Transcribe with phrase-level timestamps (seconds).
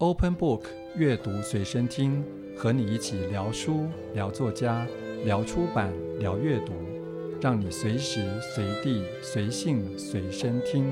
[0.00, 0.62] Open Book
[0.94, 2.24] 阅读随身听，
[2.56, 4.86] 和你一起聊书、聊作家、
[5.24, 6.72] 聊出版、聊阅读，
[7.40, 10.86] 让你随时随地、随性随身听。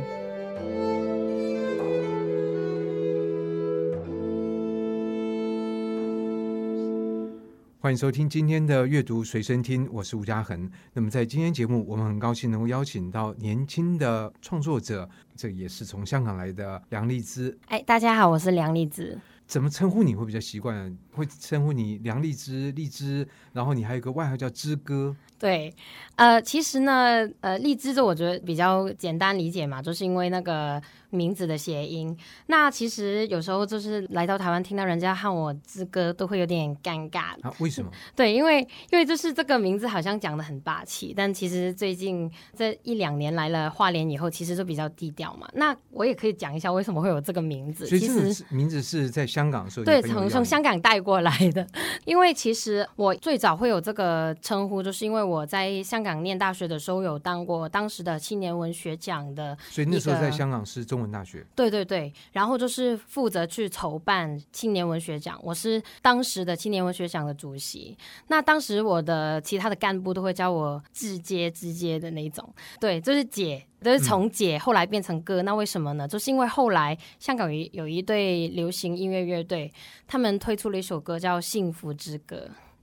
[7.87, 10.69] 欢迎收听今天的阅读随身听，我是吴嘉恒。
[10.93, 17.57] 那么在今天节目，我们很高兴能够邀请到年轻的创作者，这也是从香港来的梁丽芝。
[17.69, 19.17] 哎，大家好，我是梁丽芝。
[19.47, 20.99] 怎么称呼你会比较习惯？
[21.13, 25.15] 会称呼你梁丽芝、荔枝，然后你还有一个外号叫芝哥。
[25.39, 25.75] 对，
[26.17, 30.83] 呃，其实呢，呃，荔枝这我觉得比较简单理解嘛，就是因为那个。
[31.09, 32.15] 名字的谐音，
[32.49, 37.29] 那其实有时候就是来到台湾，听到人家喊我之歌，都会有点尴尬。
[37.41, 37.91] 啊，为什么？
[38.15, 45.49] 对，因为因为就是这个名字好像讲的很霸气，但其实最近这一两年来了花莲以后，其实就比较低调嘛。
[45.55, 47.87] 那我也可以讲一下为什么会有这个名字。
[47.87, 51.67] 所以这个名字是在香港的时候对，从从香港带过来的。
[52.05, 61.07] 因为其实我最早会有这个称呼，就是因为我在香港念大学的时候有当过当时的青年文学奖的，所以那时候在香港是中文。
[61.07, 67.97] 大学对对对，然后就是负责去筹办青年文学奖，我是当时的青年文学奖的主席。
[68.27, 72.47] 那当时我的其他的干部都会叫我直接直接的那种，
[72.81, 75.41] 对，就是姐，就是从姐后来变成哥。
[75.43, 76.07] 嗯、那为什么呢？
[76.07, 79.73] 就是因为后来香港有有一对流行音乐乐队，
[80.07, 82.37] 他们推出了一首歌叫《幸福之歌》。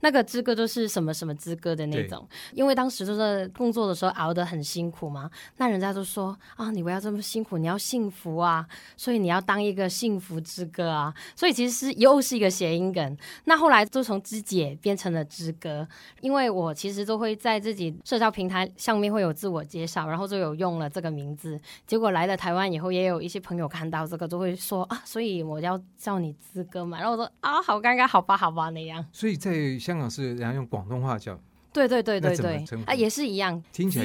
[0.04, 8.66] 那个之歌就是什么什么之歌的那种，因为当时就是工作的时候熬得很辛苦嘛，那人家就说啊，你不要这么辛苦，你要幸福啊，
[8.98, 13.16] 所以你要当一个幸福之歌啊，所以其实是又是一个谐音梗。
[13.46, 15.88] 那后来就从之姐变成了之歌，
[16.20, 21.58] 因为我其实都会在自己社交平台上面会有自我介绍，然后就有用了这个名字。
[21.86, 26.98] 结果来了台湾以后，也有一些朋友看到这个，都会说啊，所以我要叫你之哥嘛。
[26.98, 29.02] 然后我说啊，好尴尬，好吧，好吧那样。
[29.10, 31.38] 所以在香港是人家用广东话叫，
[31.72, 34.04] 对对对对对，啊也是一样，听起来。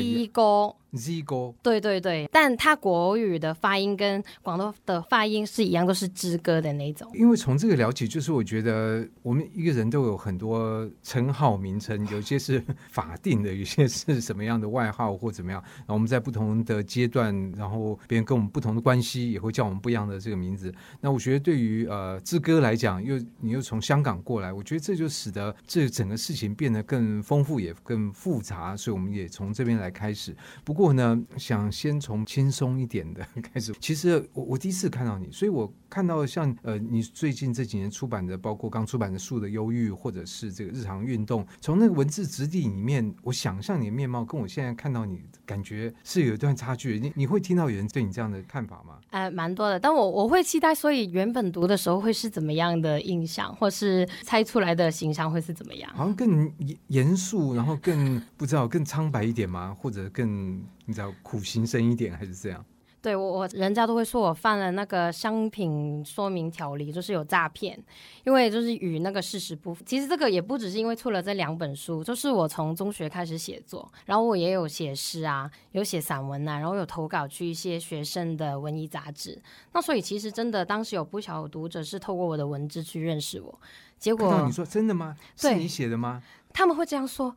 [0.94, 7.10] Z 哥，对对对，但他国语的发音跟广东的发音是一样，都是之歌的那种。
[7.14, 15.62] 因为从这个了解，就是我觉得我们一个人都有很多称号名称，有些是法定的，有些是什么样的外号或怎么样。
[15.80, 20.74] 然后我们在不同的阶段，然后别人跟我们不同的关系，也会叫我们不一样的这个名字。
[21.02, 28.76] 那我觉得对于呃之哥来讲，又你又从香港过来，我觉得这就使得这整个事情变得更丰富，也更复杂。
[28.76, 30.36] 所以我们也从这边来开始。
[30.64, 33.74] 不过呢，想先从轻松一点的 开始。
[33.80, 47.00] 其实我我第一次看到你，所以我看到像呃，你最近这几年出版的，包括刚出版的《树的忧郁》，或者是这个日常运动，从那个文字质地里面，我想象你的面貌跟我现在看到你，感觉是有一段差距。
[47.00, 49.00] 你你会听到有人对你这样的看法吗？
[49.10, 49.80] 呃，蛮多的。
[49.80, 55.92] 但我我会期待，所以原本读的时候会是怎么样的印象，或是猜出来的形象会是怎么样？
[55.94, 56.52] 好像更
[56.88, 59.76] 严肃，然后更不知道更苍白一点吗？
[59.80, 60.62] 或者更？
[60.86, 62.64] 你知道苦行僧一点还是这样？
[63.02, 67.82] 对我，我人家都会说我犯了那个商品说明条例，就是有诈骗，
[68.26, 69.82] 因为就是与那个事实不符。
[69.86, 79.42] 其实这个也不只是因为出了这两本书，就是我从中学开始写作，然后我也有写诗啊，有写散文啊，然后有投稿去一些学生的文艺杂志。
[79.72, 83.62] 那所以其实真的当时有不少读者是透过我的文字去认识我。
[83.98, 85.16] 结果你说真的吗？
[85.38, 86.22] 是你写的吗？
[86.52, 87.34] 他们会这样说。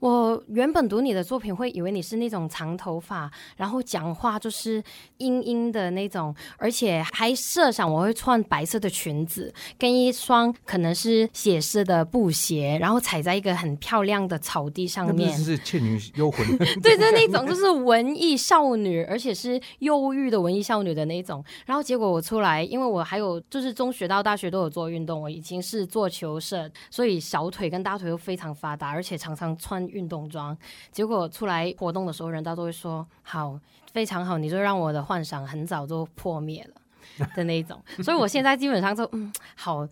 [0.00, 4.80] 我原本读你的作品会以为你是那种长头发，然后讲话就是
[5.16, 15.30] 阴阴的那种，而且还设想我会穿白色的裙子，跟一双可能是写诗的布鞋，然后踩在一个很漂亮的草地上面。
[15.30, 16.46] 那是《倩女幽魂》
[16.80, 21.44] 对，就是那种就是文艺少女，而且是忧郁的文艺少女的那种。
[21.66, 29.87] 然后结果我出来，因为我还有就是中学到大学都有做运动，我已经是做球社，所以小腿跟大腿都非常发达，而且常常穿。
[29.88, 30.56] 运动装，
[30.90, 33.58] 结果出来活动的时候，人家都会说好，
[33.92, 37.82] 非常好，你就让我的幻想很早就破灭了 的那一种。
[38.02, 39.88] 所以我现在基本上就嗯，好，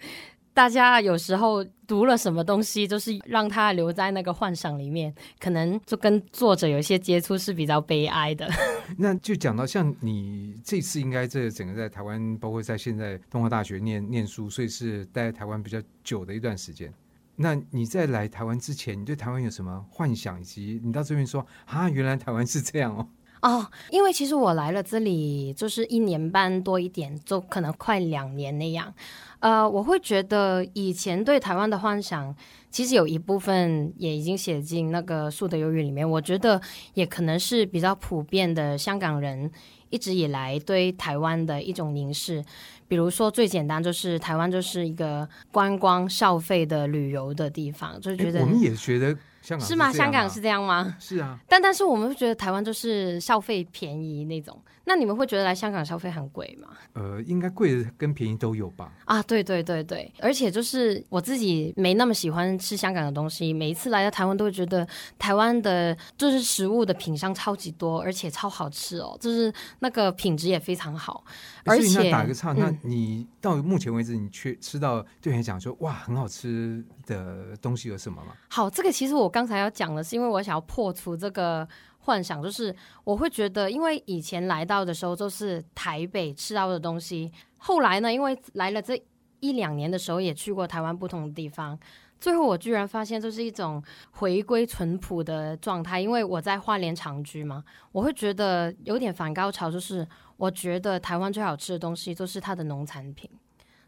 [0.52, 8.48] 大家有时候读了什么东西，就是让他留在那个幻想里面，可能就跟作者有一些接触是比较悲哀的。
[8.96, 16.92] 那就讲到像你这次应该这整个在台湾，包括在现在东华大学念念书，所以是待在台湾比较久的一段时间。
[17.36, 20.40] 那你在来台湾之前，你对台湾有什么幻想？
[20.40, 23.06] 以及你到这边说啊，原来台湾是这样哦。
[23.42, 28.92] 哦，因为其实我来了这里就是一年半多一点，就可能快两年那样。
[29.40, 32.34] 呃，我会觉得以前对台湾的幻想，
[32.70, 36.08] 其实有一部分也已经写进那个《树德忧郁》里面。
[36.08, 36.60] 我觉得
[36.94, 39.48] 也可能是比较普遍的香港人
[39.90, 42.44] 一直以来对台湾的一种凝视。
[42.88, 49.16] 比如说最简单就是台湾就是一个观光消费的旅游的地方，就觉得我们也觉得。
[49.42, 49.92] 香港，是吗？
[49.92, 50.96] 香港是这样吗？
[50.98, 54.60] 是啊，但但是我们觉得台湾就是消费便宜那种。
[54.88, 56.68] 那你们会觉得来香港消费很贵吗？
[56.92, 58.92] 呃，应该贵的跟便宜都有吧。
[59.04, 64.86] 啊，对对对对，而且就是我自己没那么喜欢吃香港的东西，每一次来到台湾都会觉得
[65.18, 71.24] 台湾的就是食物的品相超级多，而且超好吃哦，就是那个品质也非常好。
[71.64, 78.32] 而且那打个岔，嗯、那你到目前为止你去吃到对你来讲说哇很好吃的东西有什么吗？
[78.46, 81.68] 好，这个其实我刚才要讲的是，因为我想要破除这个。
[82.06, 88.96] 幻想就是，我会觉得，因为以前来到的时候都是台北吃到的东西，后来呢，因为来了这
[89.40, 91.76] 一两年的时候，也去过台湾不同的地方，
[92.20, 93.82] 最后我居然发现这是一种
[94.12, 96.00] 回归淳朴的状态。
[96.00, 100.06] 因为我在花莲长居嘛，我会觉得有点反高潮，就是
[100.36, 103.28] 我觉得台湾最好吃的东西都是它的农产品。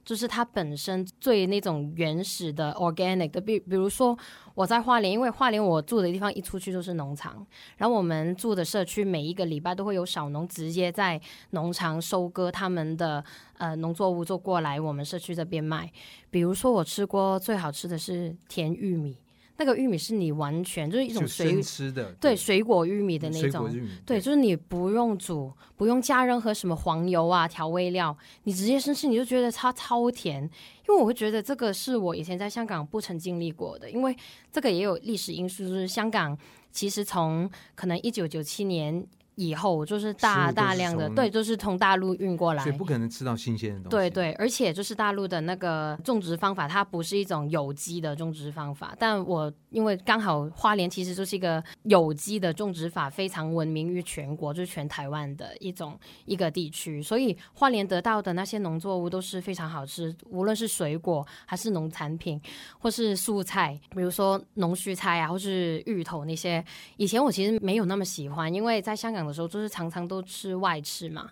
[0.08, 4.19] 就是它本身最那种原始的 organic 的，比比如说
[4.55, 7.46] 我在花莲，因为花莲我住的地方一出去就是农场，
[7.76, 11.20] 然后我们住的社区每一个礼拜都会有小农直接在
[11.50, 13.22] 农场收割他们的
[13.58, 15.93] 呃农作物，就过来我们社区这边卖。
[16.31, 19.19] 比如说我吃过最好吃的是甜玉米。
[19.58, 30.43] 那个玉米是你完全就是一种水吃的，对，对水果玉米的那种，对，对，就是你不用煮，不用加任何什么黄油啊调味料，你直接生吃，你就觉得它超甜。
[30.88, 34.16] 因为我会觉得这个是我以前在香港不曾经历过的，因为
[34.50, 36.38] 这个也有历史因素，就是香港
[36.70, 39.06] 其实从可能一九九七年。
[39.38, 43.88] 以后就是大大量的，对，就是从大陆运过来，所以不可能吃到新鲜的东西。
[43.90, 48.96] 对对，而且就是大陆的那个种植方法，它不是一种有机的种植方法。
[48.99, 62.40] 但我因为刚好花莲其实就是一个有机的种植法非常闻名于全国，就是全台湾的一种一个地区，所以花莲得到的那些农作物都是非常好吃，无论是水果还是农产品，
[62.81, 66.64] 或是蔬菜，比如说农须菜啊，或是芋头那些。
[66.96, 69.27] 以前我其实没有那么喜欢，因为在香港。
[69.28, 71.30] 有时候就是常常都吃外吃嘛，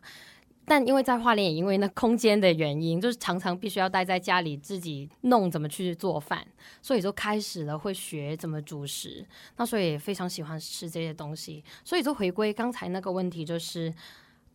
[0.64, 6.46] 但因为在花莲，也因为那空间的原因，就是常常必须要待在家里自己弄怎么去做饭，
[6.82, 9.24] 所以就开始了会学怎么煮食。
[9.56, 11.64] 那所以也非常喜欢吃这些东西。
[11.84, 13.92] 所以就回归刚才那个问题，就是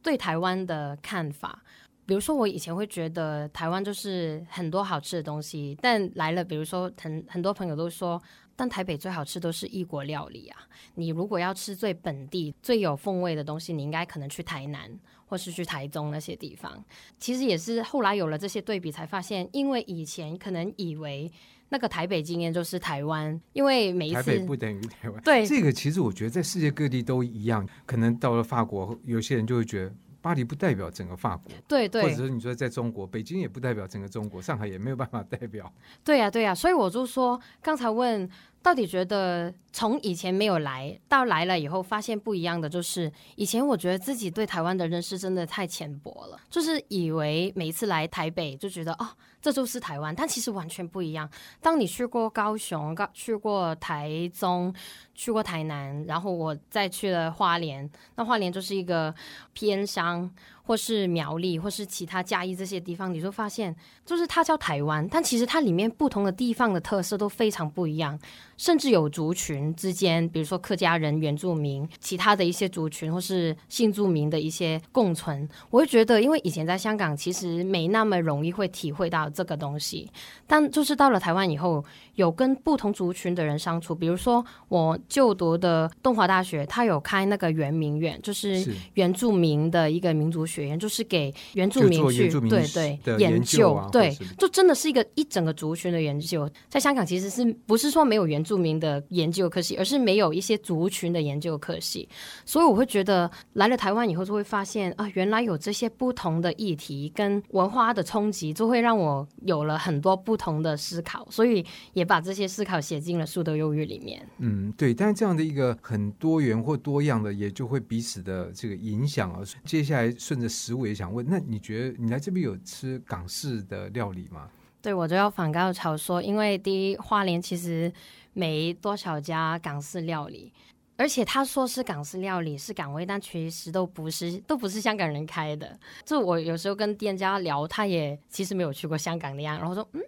[0.03, 1.63] 对台湾的看法。
[2.05, 8.21] 比如说我以前会觉得台湾就是很多好吃的东西，但来了，比如说很很多朋友都说。
[8.61, 10.59] 但台北最好吃都是异国料理啊！
[10.93, 14.87] 你如果要吃最本地、最有风味的东西，你应该可能去台南
[15.25, 16.71] 或是去台中那些地方。
[17.17, 21.31] 其实也是后来有了这些对比，才发现，因为以前可能以为
[21.69, 25.19] 那个台北经验就是台湾，因为每一次台北不等于台湾。
[25.23, 27.67] 对，这个其实我觉得在世界各地都一样。
[27.87, 35.73] 可能到了法国，有些人就会觉得巴黎不代表整个法国，对对，或者是你说在中国，北京也不代表整个中国，上海也没有办法代表。
[36.03, 38.29] 对呀对呀，所以我就说刚才问。
[38.63, 49.07] 到底觉得从以前没有来到来了以后，发现不一样的就是，以前我觉得自己对台湾的认识真的太浅薄了，就是以为每一次来台北就觉得哦，
[49.41, 51.29] 这就是台湾，但其实完全不一样。
[51.59, 54.73] 当你去过高雄、高去过台中、
[55.15, 59.13] 去过台南，然后我再去了花莲，那花莲就是一个
[59.53, 60.31] 偏乡。
[60.71, 63.75] 或是苗栗，或是其他嘉义这些地方，你就发现，
[64.05, 68.17] 就是它叫台湾，但其实它里面不同的地方的特色都非常不一样，
[68.55, 75.45] 甚至有族群之间，比如说客家人、原住民、其他的一些族群，或是新住民的一些共存。
[75.71, 80.09] 我会觉得，因为以前在香港，其实没那么容易会体会到这个东西，
[80.47, 81.83] 但就是到了台湾以后，
[82.15, 96.49] 有跟不同族群的人相处，比如说我就读的东华大学，它有开那个圆明园，就是原住民的一个民族学院，就是给原住民去对对研究，啊、对，就真的是一个一整个族群的研究。
[96.69, 102.07] 在香港其实是不是说没有原住民的研究科系，而是没有一些族群的研究科系。
[102.45, 111.27] 所以我会觉得来了台湾以后，就会发现啊，原来有这些不同的议题跟文化的冲击，就会让我有了很多不同的思考。
[111.29, 114.27] 所以也把这些思考写进了《树的忧郁》里面。
[114.39, 114.93] 嗯，对。
[114.93, 119.41] 但是这样的一个很多元或多样的，也就会彼此的这个影响啊。
[119.63, 124.49] 接下来顺着食物也想问，那你觉得你来这边有吃港式的料理吗？
[124.81, 127.93] 对，我就要反高潮说，因为第一花莲其实
[128.33, 130.51] 没多少家港式料理。
[130.97, 135.79] 而且他说是港式料理是港味，但其实都不是，都不是香港人开的。
[136.03, 140.01] 就我有时候跟店家聊，他也其实没有去过香港那样，然后说嗯。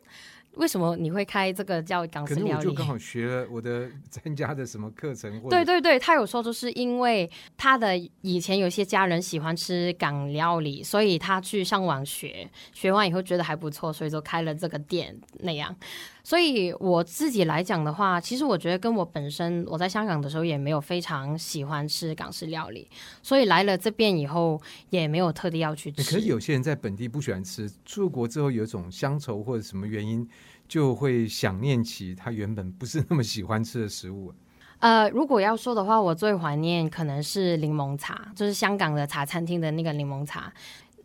[0.56, 2.52] 为什么你会开这个叫港式料理？
[2.54, 5.42] 可是我就刚好学了我的参加的什么课程。
[5.50, 15.76] 对对对，他有说就是因为他的以前有些家人喜欢吃港料理，所以他去上网学，学完以后觉得还不错，所以就开了这个店那样。
[16.24, 22.90] 所以我自己来讲的话，其实我觉得跟我本身我在香港的时候也没有非常喜欢吃港式料理，
[23.22, 26.02] 所以来了这边以后也没有特地要去吃。
[26.02, 30.26] 可是有些人在本地不喜欢吃，出国之后有一种乡愁或者什么原因，
[30.66, 34.34] 就会想念起他原本不是那么喜欢吃的食物。
[34.80, 40.52] 呃，如果要说的话，我最怀念可能是柠檬茶，就是香港的茶餐厅的那个柠檬茶。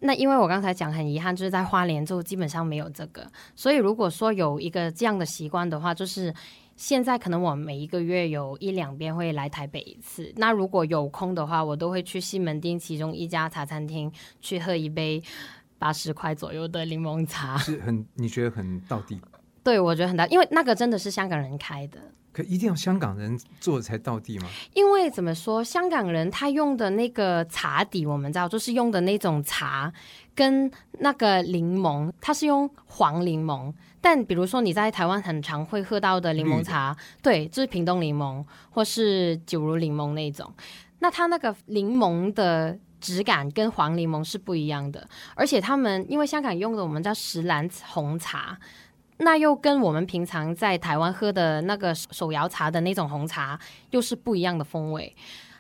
[0.01, 6.33] 那因为我刚才讲很遗憾，就是在花莲就基本上没有这个，所以如果说有一个这样的习惯的话，就是
[6.77, 10.33] 现在可能我每一个月有一两遍会来台北一次。
[10.37, 15.23] 那如果有空的话，我都会去西门町其中一家茶餐厅去喝一杯
[15.79, 19.21] 八十块左右的柠檬茶，是很你觉得很到底？
[19.65, 21.99] 对，我觉得很大，因为那个真的是香港人开的。
[22.33, 24.47] 可一定要香港人做才到地吗？
[24.75, 29.93] 因为怎么说，香港人他用的那个茶底，我们知道就是用的那种茶，
[30.35, 30.71] 跟
[31.01, 33.73] 那个柠檬，它是用黄柠檬。
[34.01, 40.53] 但比如说你在台湾很常会喝到的柠檬茶，对，就是屏东柠檬或是九如柠檬那种。
[41.01, 48.57] 那它那个柠檬的质感跟黄柠檬是不一样的，而且他们因为香港用的我们叫石兰红茶。
[49.19, 53.59] 那又跟我们平常在台湾喝的那个手摇茶的那种红茶
[53.91, 55.15] 又是不一样的风味。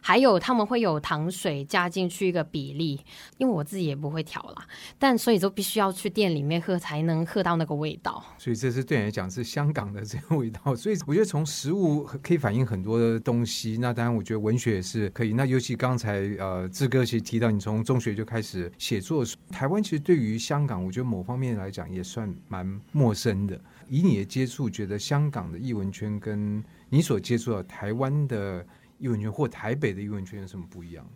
[0.08, 2.98] 还有他们会有糖水加进去一个比例，
[3.36, 4.66] 因为我自己也不会调啦，
[4.98, 8.24] 但所以就必须要去店里面喝才能喝到那个味道。
[8.38, 10.74] 所以这是对你来讲是香港的这个味道。
[10.74, 13.76] 所以我觉得从食物可以反映很多的东西。
[13.78, 15.34] 那当然，我觉得文学也是可以。
[15.34, 23.60] 那尤其刚才呃志哥其实提到你从中学就开始写作，台湾其实对于香港，我觉得某方面来讲也算蛮陌生的。
[23.90, 28.66] 以你的接触，觉得香港的译文圈跟你所接触的台湾的。
[28.98, 31.06] 艺文圈或台北的艺文圈有什么不一样？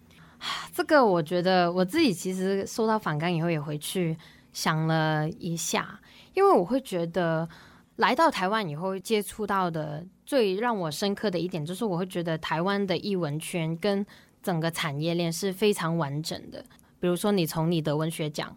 [0.73, 4.17] 这个我觉得我自己其实收到访纲以后也回去
[4.53, 6.01] 想了一下，
[6.35, 7.49] 因为我会觉得
[7.97, 14.05] 来到台湾以后接触到的最让我深刻的一点，就是我会觉得台湾的译文圈跟
[14.43, 16.65] 整个产业链是非常完整的。
[16.99, 18.57] 比如说，你从你的文学奖，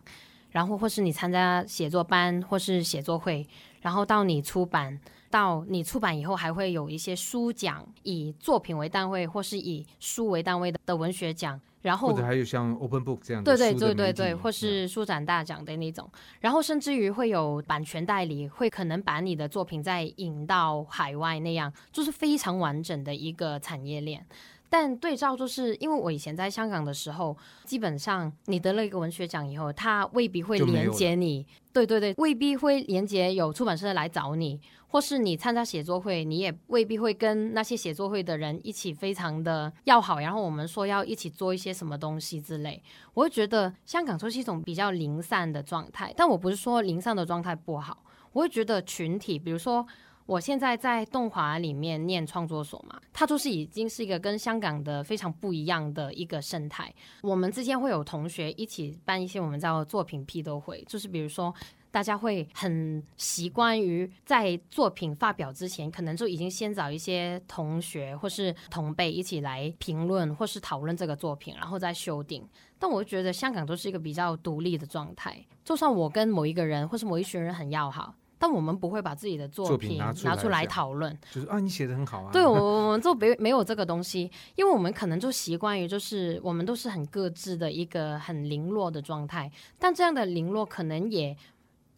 [0.49, 3.47] 然后或是你参加写作班或是写作会，
[3.81, 4.99] 然后到你出版。
[5.35, 24.25] 到你出版以后，还会有一些书奖，以作品为单位，或是以书为单位的的文学奖，然后或者还有像 Open Book 这样的，对对对对对，或是书展大奖的那种，然后甚至于会有版权代理，会可能把你的作品再引到海外那样，就是非常完整的一个产业链。
[24.67, 34.59] 但对照就是因为我以前在香港的时候，基本上你得了一个文学奖以后，他未必会连接你，对对对，未必会连接有出版社来找你，
[34.95, 42.81] 或是你参加写作会，你也未必会跟那些写作会的人一起非常的要好，然后我们说要一起做一些什么东西之类。
[43.13, 49.85] 我会觉得香港就是一种比较零散的状态，但我不是说零散的状态不好，我会觉得群体，比如说。
[50.27, 56.91] 我现在在动华里面念创作所嘛，它就是已经是一个跟香港的非常不一样的一个生态。
[57.21, 61.53] 我们之间会有同学一起办一些我们叫作品批斗会，就是比如说
[61.95, 72.45] 大家会很习惯于在作品发表之前，可能就已经先找一些同学或是同辈一起来评论或是讨论这个作品，然后再修订。
[72.77, 78.13] 但我觉得香港都是一个比较独立的状态，就算我跟某一个人或是某一群人很要好。
[78.37, 82.29] 但我们不会把自己的作品拿出来讨论，就是啊，你写的很好啊。
[82.33, 89.49] 对，我我们就没没有这个东西，因为我们可能就习惯于就是我们都是很各自的一个很零落的状态，
[89.79, 91.35] 但这样的零落可能也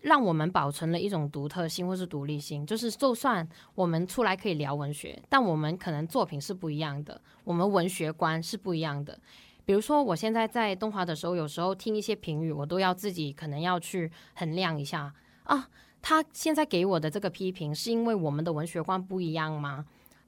[0.08, 2.66] 让我们保存了一种独特性或是独立性。
[2.66, 9.20] 就是就算我们出来可以聊文学，但我们可能作品是不一样的，我们文学观是不一样的。
[9.66, 15.68] 比如说，我现在在东华的时候，有时候听一些评语，我都要自己可能要去衡量一下啊。
[16.02, 19.86] 他现在给我的这个批评，是因为我们的文学观不一样吗？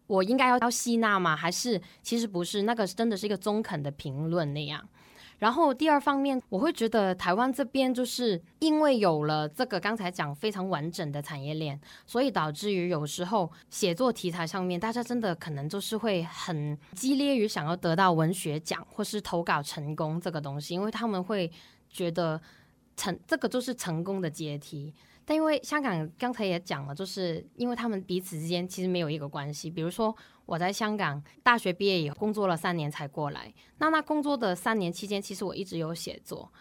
[0.07, 1.35] 我应该要要吸纳吗？
[1.35, 2.63] 还是其实不是？
[2.63, 4.83] 那个真的是一个中肯的评论那样。
[5.39, 21.51] 然后第二方面，我会觉得台湾这边就是因为有了这个刚才讲非常完整的产业链，所以导致于有时候写作题材上面，大家真的可能就是会很激烈于想要得到文学奖或是投稿成功这个东西，因为他们会
[21.89, 22.39] 觉得。
[22.99, 24.93] 成这个就是成功的阶梯。
[25.23, 29.69] 但因为香港刚才也讲了，就是因为他们彼此之间其实没有一个关系。
[29.69, 30.13] 比如说
[30.49, 36.51] 我在香港大学毕业以后工作了三年才过来，那那工作的三年期间，其实我一直有写作，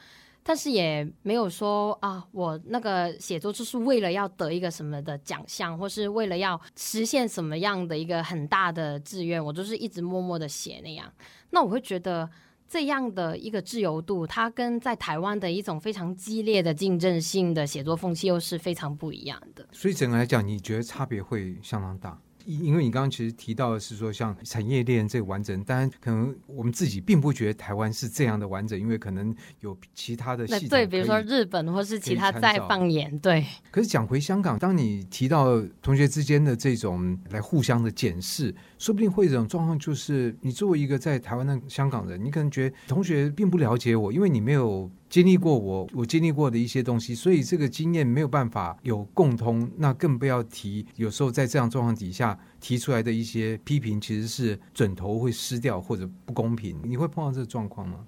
[0.42, 11.10] 但是也没有说啊，我那个写作就是为了要得一个什么的奖项，或是为了要实现什么样的一个很大的志愿，我就是一直默默的写那样。
[11.50, 12.28] 那我会觉得。
[12.70, 19.66] 这样的一个自由度，它跟在台湾的一种非常激烈的竞争性的写作风气又是非常不一样的。
[19.72, 22.20] 所以整个来讲，你觉得差别会相当大？
[22.48, 30.68] 因为你刚刚其实提到的是说，像产业链这个完整，当然可能我们自己并不觉得台湾是这样的完整，因为可能有其他的系统。
[30.70, 33.44] 对，比如说日本或是其他再放眼对。
[33.70, 44.90] 可是讲回香港，当你提到同学之间的这种来互相的检视，说不定会有一种状况，就是你作为一个在台湾的香港人，你可能觉得同学并不了解我，因为你没有。
[45.08, 50.84] 经历过我我经历过的一些东西，所以这个经验没有办法有共通，那更不要提。
[50.96, 56.78] 有时候在这样状况底下提出来的一些批评，其实是准头会失掉或者不公平。
[56.84, 58.04] 你会碰到这个状况吗？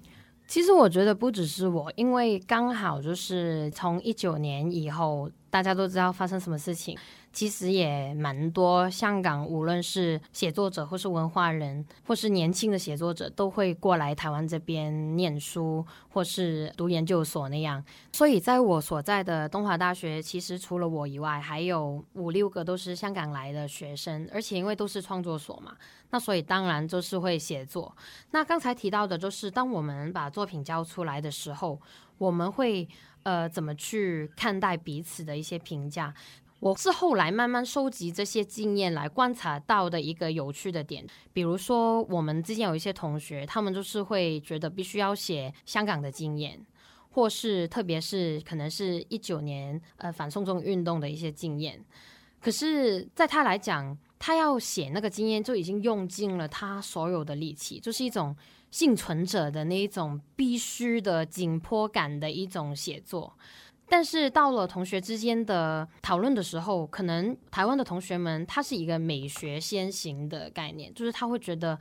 [0.47, 6.97] 其实我觉得不只是我，因为刚好就是从一九年以后，大家都知道发生什么事情。
[7.33, 17.81] 其实也蛮多，香港无论是写作者，或是文化人，或是年轻的写作者，都会过来台湾这边念书，或是读研究所那样。
[18.11, 25.75] 所以在我所在的东华大学，其实除了我以外，还有五六个都是香港来的学生，而且因为都是创作所嘛，
[26.09, 27.95] 那所以当然就是会写作。
[28.31, 31.79] 那刚才提到的，就是当我们把作品交出来的时候，
[32.17, 32.87] 我们会
[33.23, 36.13] 呃怎么去看待彼此的一些评价？
[36.61, 41.03] 我是后来慢慢收集这些经验来观察到的一个有趣的点，
[41.33, 46.63] 比如说我们之间有一些同学，他们就是会觉得必须要写香港的经验，
[47.09, 51.83] 或是特别是可能是一九年呃反送中运动的一些经验，
[52.39, 58.35] 可是在他来讲，他要写那个经验就已经用尽了他所有的力气，就是一种
[58.69, 63.35] 幸存者的那一种必须的紧迫感的一种写作。
[63.91, 71.77] 但是到了同学之间的讨论的时候，可能台湾的同学们他是一个美学先行的概念，就是他会觉得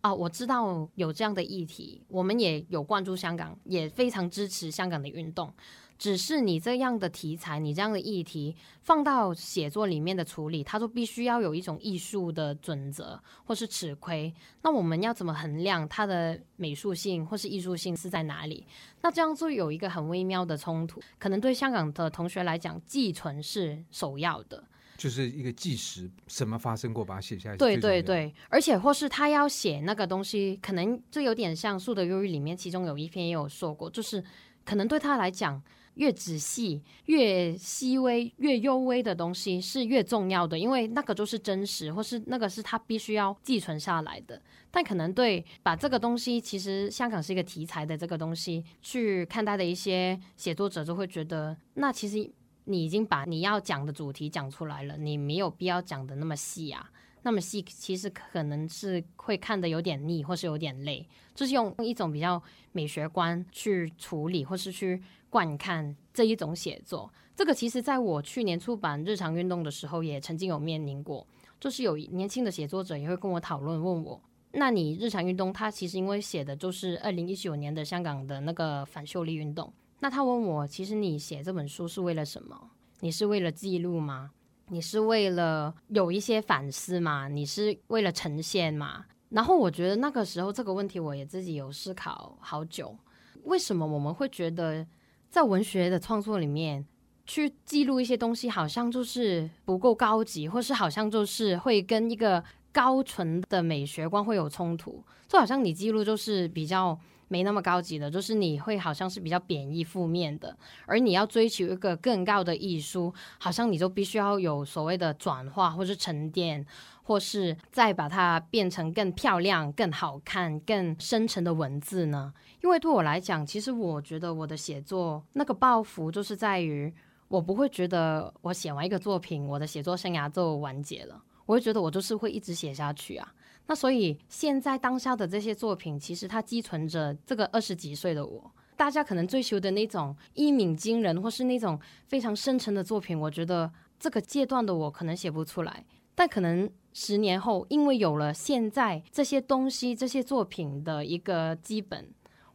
[0.00, 5.52] 啊，我知道有这样的议题，我们也有关注香港，也非常支持香港的运动。
[6.00, 14.34] 只是你这样的题材，你这样的议题放到写作里面的处理，它都必须要有一种艺术的准则或是尺规。
[14.62, 18.66] 那我们要怎么衡量它的美术性或是艺术性是在哪里？
[19.02, 21.02] 那这样就有一个很微妙的冲突。
[21.18, 24.64] 可能对香港的同学来讲，寄存是首要的，
[24.96, 27.56] 就是一个纪实，什么发生过，把它写下来。
[27.58, 34.24] 对对对，而且或是他要写那个东西，可能就有点像《树的忧郁》里面，其中有一篇也有说过，就是
[34.64, 35.62] 可能对他来讲。
[36.00, 44.40] 越仔细、越细微、越幽微的东西是越重要的，因为那个就是真实，或是那个是他必须要寄存下来的。
[44.70, 52.30] 但可能对把这个东西，其实香港是一个题材的这个东西去看待的一些写作者，就会觉得，那其实
[52.64, 56.90] 你已经把你要讲的主题讲出来了，你没有必要讲的那么细啊。
[57.22, 61.06] 那么细，其实可能是会看得有点腻，或是有点累。
[61.34, 67.10] 就是用一种比较美学观去处理，或是去观看这一种写作。
[67.36, 71.26] 这个其实在我去年出版《日常运动》的时候，也曾经有面临过。
[71.58, 74.20] 就是有年轻的写作者也会跟我讨论，问我：
[74.52, 79.72] 那你《日常运动》它其实因为写的就是二零一九年的香港的那个反修例运动。
[80.00, 82.70] 那他问我，其实你写这本书是为了什么？
[83.00, 84.30] 你是为了记录吗？
[84.70, 87.28] 你是为了有一些反思嘛？
[87.28, 89.04] 你是为了呈现嘛？
[89.30, 92.96] 然后我觉得那个时候这个问题我也自己有思考好久。
[93.44, 94.86] 为什么我们会觉得
[95.28, 96.86] 在文学的创作里面
[97.26, 105.04] 去记录一些东西，好像就是不够高级，或是好像就是会跟一个高纯的美学观会有冲突？
[105.28, 106.98] 就好像你记录就是比较。
[107.30, 116.66] 没那么高级的，就是你会好像是比较贬义负面的，而你要追求一个更高的艺术，好像你就必须要有所谓的转化，或是沉淀，
[117.04, 122.34] 或是再把它变成更漂亮、更好看、更深沉的文字呢？
[122.64, 126.92] 因为对我来讲，其实我觉得我的写作那个抱负就是在于，
[127.28, 133.32] 我不会觉得我写完一个作品，我的写作生涯就完结了，我会觉得我就是会一直写下去啊。
[133.66, 138.50] 那所以现在当下的这些作品，其实它寄存着这个二十几岁的我。
[138.76, 145.84] 大家可能追求的那种一鸣惊人，或是那种非常深沉的作品，我觉得这个阶段的我可能写不出来。
[146.14, 152.08] 但可能十年后，因为有了现在这些东西、这些作品的一个基本，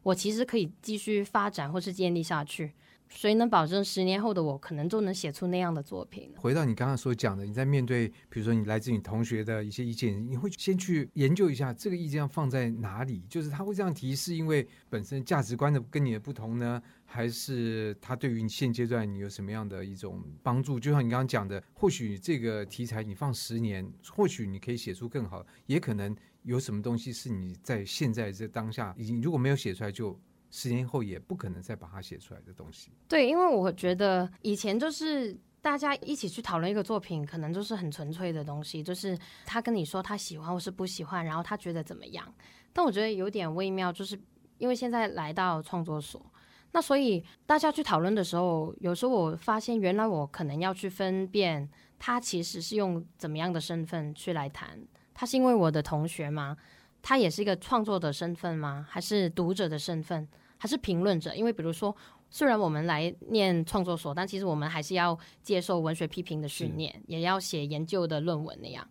[0.04, 2.74] 我其实可以继续发展或是建立下去。
[3.08, 6.32] 谁能保证十年后的我可能就能写出那样的作品？
[6.36, 13.24] 回到你刚刚所讲的，你在面对比如说你来自你同学的一些意见，你会先去研究一下这个意见要放在哪里？
[13.30, 20.80] 就是他会这样提，是因为本身价值观的跟你的不同呢，还是他对于你现阶段你有什么样的一种帮助？
[20.80, 30.20] 就像你刚刚讲的，或许这个题材你放十年，或许你可以写出更好，也可能有什么东西是你在现在这当下已经如果没有写出来就。
[30.58, 32.90] 十年后也不可能再把它写出来的东西。
[33.10, 42.34] 对，因为我觉得以前就是大家一起去讨论一个作品，可能就是很纯粹的东西，就是他跟你说他喜欢或是不喜欢，然后他觉得怎么样。
[42.72, 44.18] 但我觉得有点微妙，就是
[44.58, 46.26] 因为现在来到创作所，
[46.72, 54.80] 那所以大家去讨论的时候，有时候我发现原来我可能要去分辨他其实是用怎么样的身份去来谈，
[55.14, 56.56] 他是因为我的同学吗？
[57.02, 58.88] 他也是一个创作的身份吗？
[58.90, 60.26] 还是读者的身份？
[60.58, 61.96] 还是评论者，因为比如说，
[62.30, 68.88] 虽然我们来念创作所，但其实我们还是要接受文学批评的训练，也要写研究的论文那样。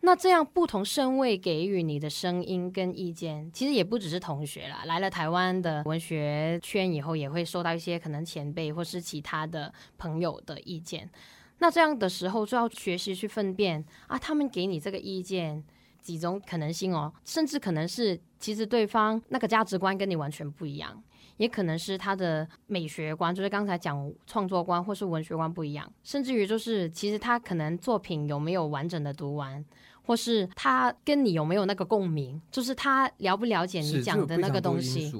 [0.00, 4.84] 那这样不同身位给予你的声音跟意见，其实也不只是同学啦。
[4.86, 11.10] 来了台湾的文学圈以后，也会收到一些可能前辈或是其他的朋友的意见。
[11.58, 15.64] 那这样的时候就要学习去分辨啊，他们给你这个意见。
[16.00, 21.02] 几种可能性哦，甚至可能是其实对方那个价值观跟你完全不一样，
[21.36, 29.64] 也可能是他的美学观，就是刚才讲创作观或是文学观不一样，甚至于就是其实他可能作品有没有完整的读完，
[30.02, 35.12] 或是他跟你有没有那个共鸣，就是他了不了解你讲的那个东西，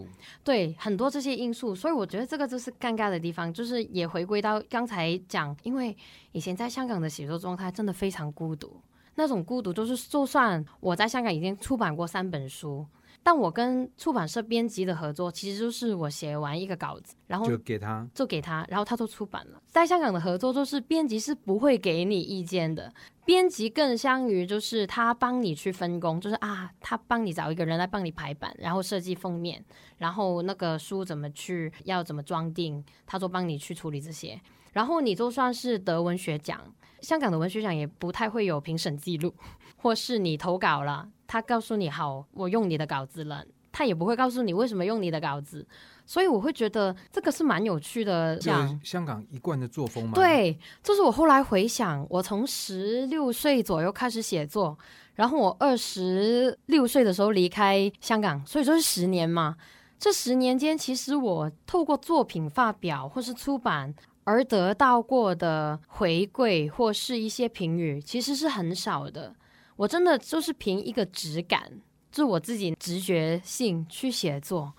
[0.43, 5.95] 对，很多这些因素，所以我觉得这个就是尴尬的地方，就是也回归到刚才讲，因为
[6.33, 8.81] 以前在香港的写作状态真的非常孤独。
[9.19, 12.87] 那种孤独，就是就算我在香港已经出版过三本书，
[13.21, 19.61] 但我跟出版社编辑的合作，其实就是我写完一个稿子，然后就给他，就给他，然后他就出版了。
[19.67, 29.65] 在香港的合作，就是编辑是不会给你意见的，编辑更相于就是他帮你去分工，就是啊，他帮你找一个人来帮你排版，然后设计封面，
[29.97, 34.41] 然后那个书怎么去要怎么装订，他就帮你去处理这些，
[34.73, 36.61] 然后你就算是得文学奖。
[37.01, 39.33] 香港的文学奖也不太会有评审记录，
[39.77, 45.67] 或是你投稿了，他告诉你好，我用你的稿子了，他也不会告诉你为什么用你的稿子，
[46.05, 50.13] 所以我会觉得这个是蛮有趣的，像香港一贯的作风嘛。
[50.15, 54.77] 对，就是我后来回想，我从十六岁左右开始写作，
[55.15, 59.57] 然后我二十六岁的时候离开香港，所以说是十年嘛。
[60.01, 63.95] 这十年间，其实我透过作品发表或是出版。
[64.29, 69.35] 而得到过的回馈或是一些评语，其实是很少的。
[69.75, 71.81] 我真的就是凭一个直感，
[72.13, 74.75] 就我自己直觉性去写作。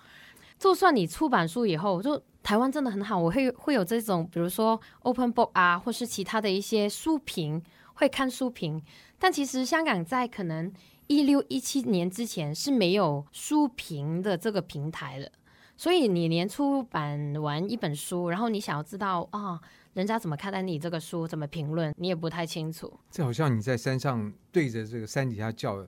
[0.56, 7.60] 就算你出版书以后，就台湾真的很好，我会会有这种，比如说 Open Book 啊，或是其他的一些书评，
[7.94, 8.80] 会看书评。
[9.18, 10.72] 但其实香港在可能
[11.08, 15.32] 一六一七年之前是没有书评的这个平台的。
[15.80, 19.60] 所以你连出版完一本书，然后你想要知道啊、哦，
[19.94, 22.92] 人家怎么看待你这个书，怎么评论，你也不太清楚。
[23.10, 25.82] 这好像你在山上对着这个山底下叫，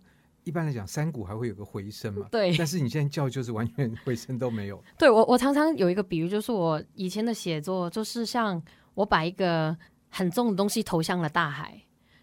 [0.45, 2.27] 一般来讲山谷还会有个回声嘛。
[2.31, 2.57] 对。
[2.57, 4.83] 但是你现在叫就是完全 回声都没有。
[4.97, 8.63] 对，我我常常有一个比喻，就是我以前的写作，就是像
[8.95, 9.77] 我把一个
[10.09, 11.79] 很重的东西投向了大海。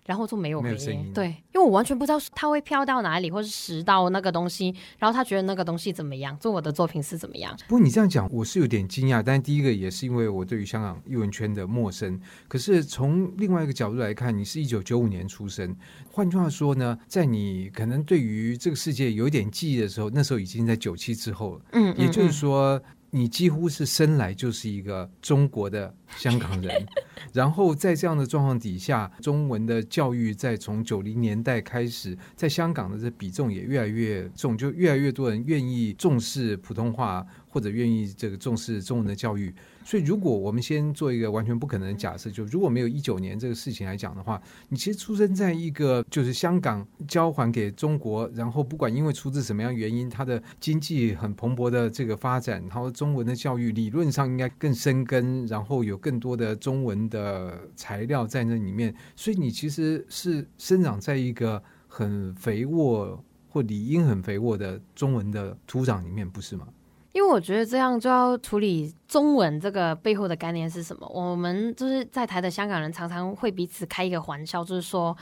[0.09, 4.73] 然后就没有回音，音，对，因为我完全不知道它会飘到哪里，或是拾到那个东西。
[4.97, 7.55] 然后他觉得那个东西怎么样，做我的作品是怎么样。
[7.67, 9.21] 不过你这样讲，我是有点惊讶。
[9.21, 12.19] 但是第一个也是因为我对于香港艺文圈的陌生。
[12.47, 15.75] 可是从另外一个角度来看，你是一九九五年出生，
[16.11, 21.61] 换句话说呢，在你可能对于这个世界有一点记忆的时候，那时候已经在九七之后了。
[21.73, 22.81] 嗯，嗯，嗯，也就是说。
[23.11, 26.85] 你几乎是生来就是一个中国的香港人，
[27.33, 37.25] 然后在这样的状况底下，中文的教育在从九零年代开始，在香港的这比重也越来越重，就越来越多人愿意重视普通话。
[37.49, 66.67] 或者愿意这个重视中文的教育，所以如果我们先做一个完全不可能的假设，就如果没有一九年这个事情来讲的话，你其实出生在一个就是香港交还给中国，然后不管因为出自什么样原因，它的经济很蓬勃的这个发展，然后中文的教育理论上应该更生根，然后有更多的中文的材料在那里面，所以你其实是生长在一个很肥沃或理应很肥沃的中文的土壤里面，不是吗？
[67.11, 71.09] 因为我觉得这样就要处理中文这个背后的概念是什么？
[71.13, 75.15] 我们就是在台的香港人常常会彼此开一个玩笑，就是说，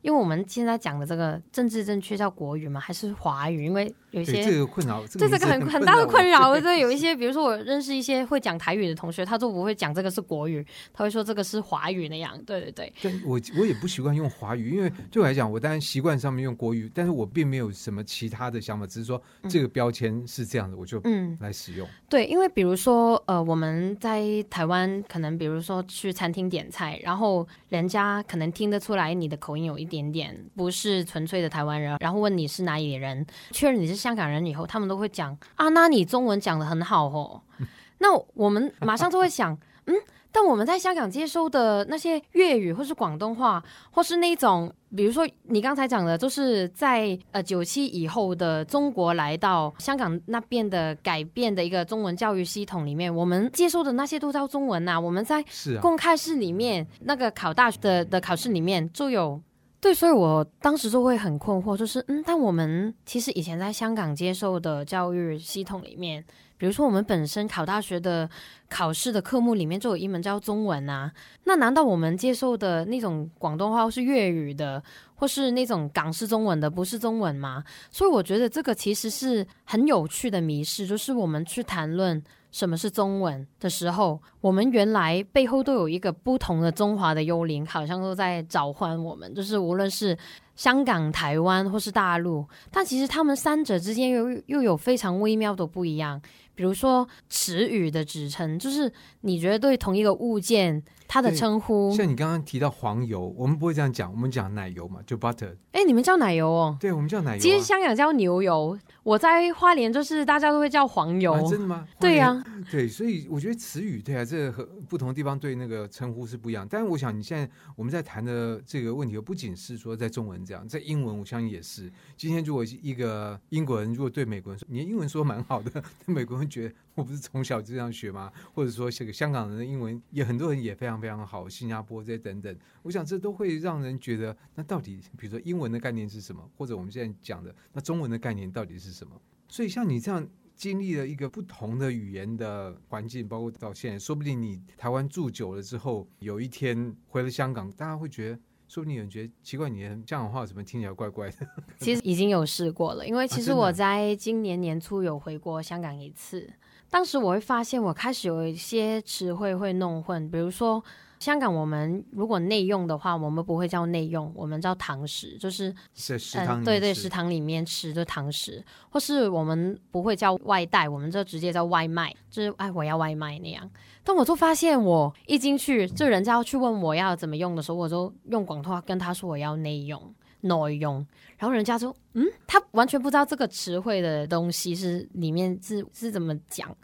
[0.00, 2.80] 因为我们现在讲的这个政治正确叫国语嘛？
[2.80, 3.66] 还是华语？
[3.66, 6.58] 因为有一些这个困扰，这是个很很大的困扰。
[6.60, 12.36] 对，有一些，比如说我认识一些会讲台语的同学，他都不会讲这个是国语，他会说这个是华语那样。
[12.46, 12.92] 对对对。
[13.02, 21.86] 但我我也不习惯用华语，因为对我来讲，我当然习惯上面用国语，但是我并没有什么其他的想法，只是说这个标签是这样的，嗯、我就嗯来使用。
[22.08, 37.42] 对，因为比如说呃，我们在台湾可能比如说去餐厅点菜，然后人家可能听得出来你的口音有一点点不是纯粹的台湾人，然后问你是哪里人，确认你是香港人以后，他们都会讲啊，那你中文讲得很好哦。
[37.98, 39.52] 那我们马上就会想，
[39.86, 39.96] 嗯，
[40.30, 55.00] 但我们在香港接收的那些粤语或是广东话，或是那种，比如说你刚才讲的，就是在呃九七以后的中国来到香港那边的改变的一个中文教育系统里面，我们接收的那些都叫中文呐、啊。
[55.00, 55.44] 我们在
[55.80, 59.42] 公开试里面，那个考大学的的考试里面就有。
[59.80, 66.24] 对，所以我当时就会很困惑，就是嗯，但我们其实以前在香港接受的教育系统里面，
[66.56, 68.28] 比如说我们本身考大学的
[68.68, 71.12] 考试的科目里面就有一门叫中文啊，
[71.44, 74.82] 那难道我们接受的那种广东话或是粤语的，
[75.14, 77.62] 或是那种港式中文的不是中文吗？
[77.90, 82.20] 所以我觉得这个其实是很有趣的迷思，就是我们去谈论。
[82.56, 89.34] 什么是中文的时候，我们原来背后都有一个不同的中华的幽灵，好像都在召唤我们。
[89.34, 90.16] 就是无论是
[90.54, 96.18] 香港、台湾或是大陆，但其实他们三者之间又又有非常微妙的不一样。
[96.54, 98.90] 比如说词语的指称，就是
[99.20, 100.82] 你觉得对同一个物件。
[101.08, 105.54] 它的称呼，像你刚刚提到黄油，我们不会这样讲，我们讲奶油嘛，就 butter。
[105.72, 106.76] 哎，你们叫奶油哦？
[106.80, 107.40] 对，我们叫奶油啊。
[107.40, 111.32] 其实香港叫牛油，我在花莲就是大家都会叫黄油。
[111.32, 111.86] 啊，真的吗？
[112.00, 116.66] 对呀，对，所以我觉得词语对啊，这个和不同的地方对那个称呼是不一样。
[116.68, 121.90] 但是我想你现在我们在谈的这个问题，不仅是说在中文这样，在英文我相信也是。
[122.16, 128.32] 今天如果一个英国人如果对美国人说，你的英文说蛮好的， 美国人觉得我不是从小就这样学吗？
[128.54, 130.95] 或者说这个香港人的英文也很多人也非常。
[131.00, 139.20] 非常好，新加坡这些等等，我想这都会让人觉得，那到底比如说英文的概念是什么，或者我们现在讲的那中文的概念到底是什么？
[139.48, 151.46] 所以像你这样经历了一个不同的语言的环境，包括到现在，说不定你台湾住久了之后，有一天回了香港，大家会觉得，说不定有人觉得奇怪，你的香港话怎么听起来怪怪的？
[151.78, 156.50] 其实已经有试过了，因为其实我在今年年初有回过香港一次。
[156.90, 160.82] 当时我会发现，我开始有一些词汇会弄混，比如说
[161.18, 173.68] 香港，我们如果内用的话，我们不会叫内用，我们叫堂食，就是是食堂，对对，食堂里面吃的堂食，或是我们不会叫外带，我们就直接叫外卖，就是哎，我要外卖那样。
[174.04, 180.14] 但我就发现，我一进去，就人家要去问我要怎么用的时候，我就用广东话跟他说我要内用。
[180.46, 181.06] 内用，
[181.36, 186.74] 然后人家说，嗯，他完全不知道这个词汇的东西是里面是是怎么讲，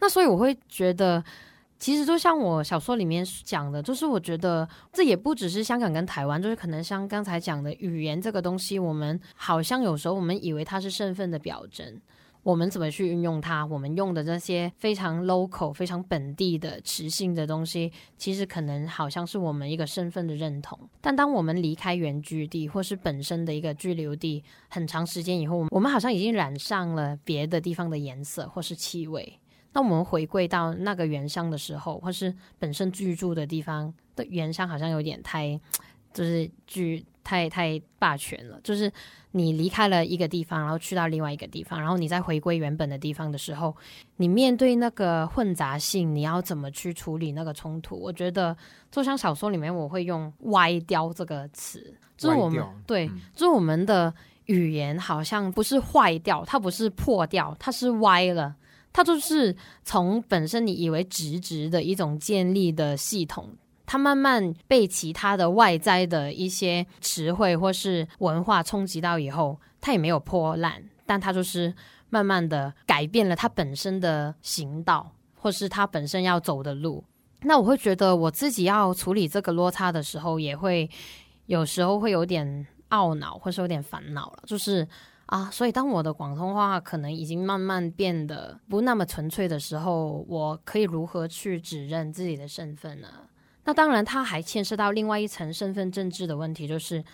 [0.00, 1.22] 那所以我会觉得，
[1.78, 12.00] 其实就像我小说里面讲的，就是我觉得这也不只是香港跟台湾，就是可能像刚才讲的语言这个东西，我们好像有时候我们以为它是身份的表征。
[12.46, 13.66] 我们怎么去运用它？
[13.66, 20.78] 我们用的这些非常 local、非常本地的词性的东西，其实可能好像是我们一个身份的认同。
[21.00, 29.40] 但当我们离开原居地，或是本身的一个居留地很长时间以后，我们好像已经染上了别的地方的颜色或是气味。
[29.72, 35.60] 那我们回归到那个原乡的时候，或是本身居住的地方的原乡，好像有点太，
[36.14, 37.04] 就是居。
[37.26, 38.90] 太太霸权了，就是
[39.32, 43.74] 你离开了一个地方，然后去到另外一个地方，然后你再回归原本的地方的时候，
[44.18, 47.98] 你面对那个混杂性，你要怎么去处理那个冲突？
[48.00, 48.56] 我觉得，
[48.92, 58.54] 就像小说里面我会用“歪掉”这个词，就是我们对，就是我们的语言好像不是坏掉，它不是破掉，它是歪了，
[58.92, 63.50] 它就是从本身你以为直直的一种建立的系统。
[63.86, 71.72] 它慢慢被其他的外在的一些词汇或是文化冲击到以后，它也没有破烂，但它就是
[72.10, 77.04] 慢慢的改变了它本身的行道，或是它本身要走的路。
[77.42, 80.90] 那我会觉得我自己要处理这个落差的时候，也会
[81.46, 84.42] 有时候会有点懊恼，或是有点烦恼了。
[84.46, 84.88] 就是
[85.26, 93.08] 啊，所以当我的广东话可能已经慢慢变得不那么纯粹的时候，我可以如何去指认自己的身份呢？
[93.66, 97.04] 那当然，它还牵涉到另外一层身份政治的问题，就是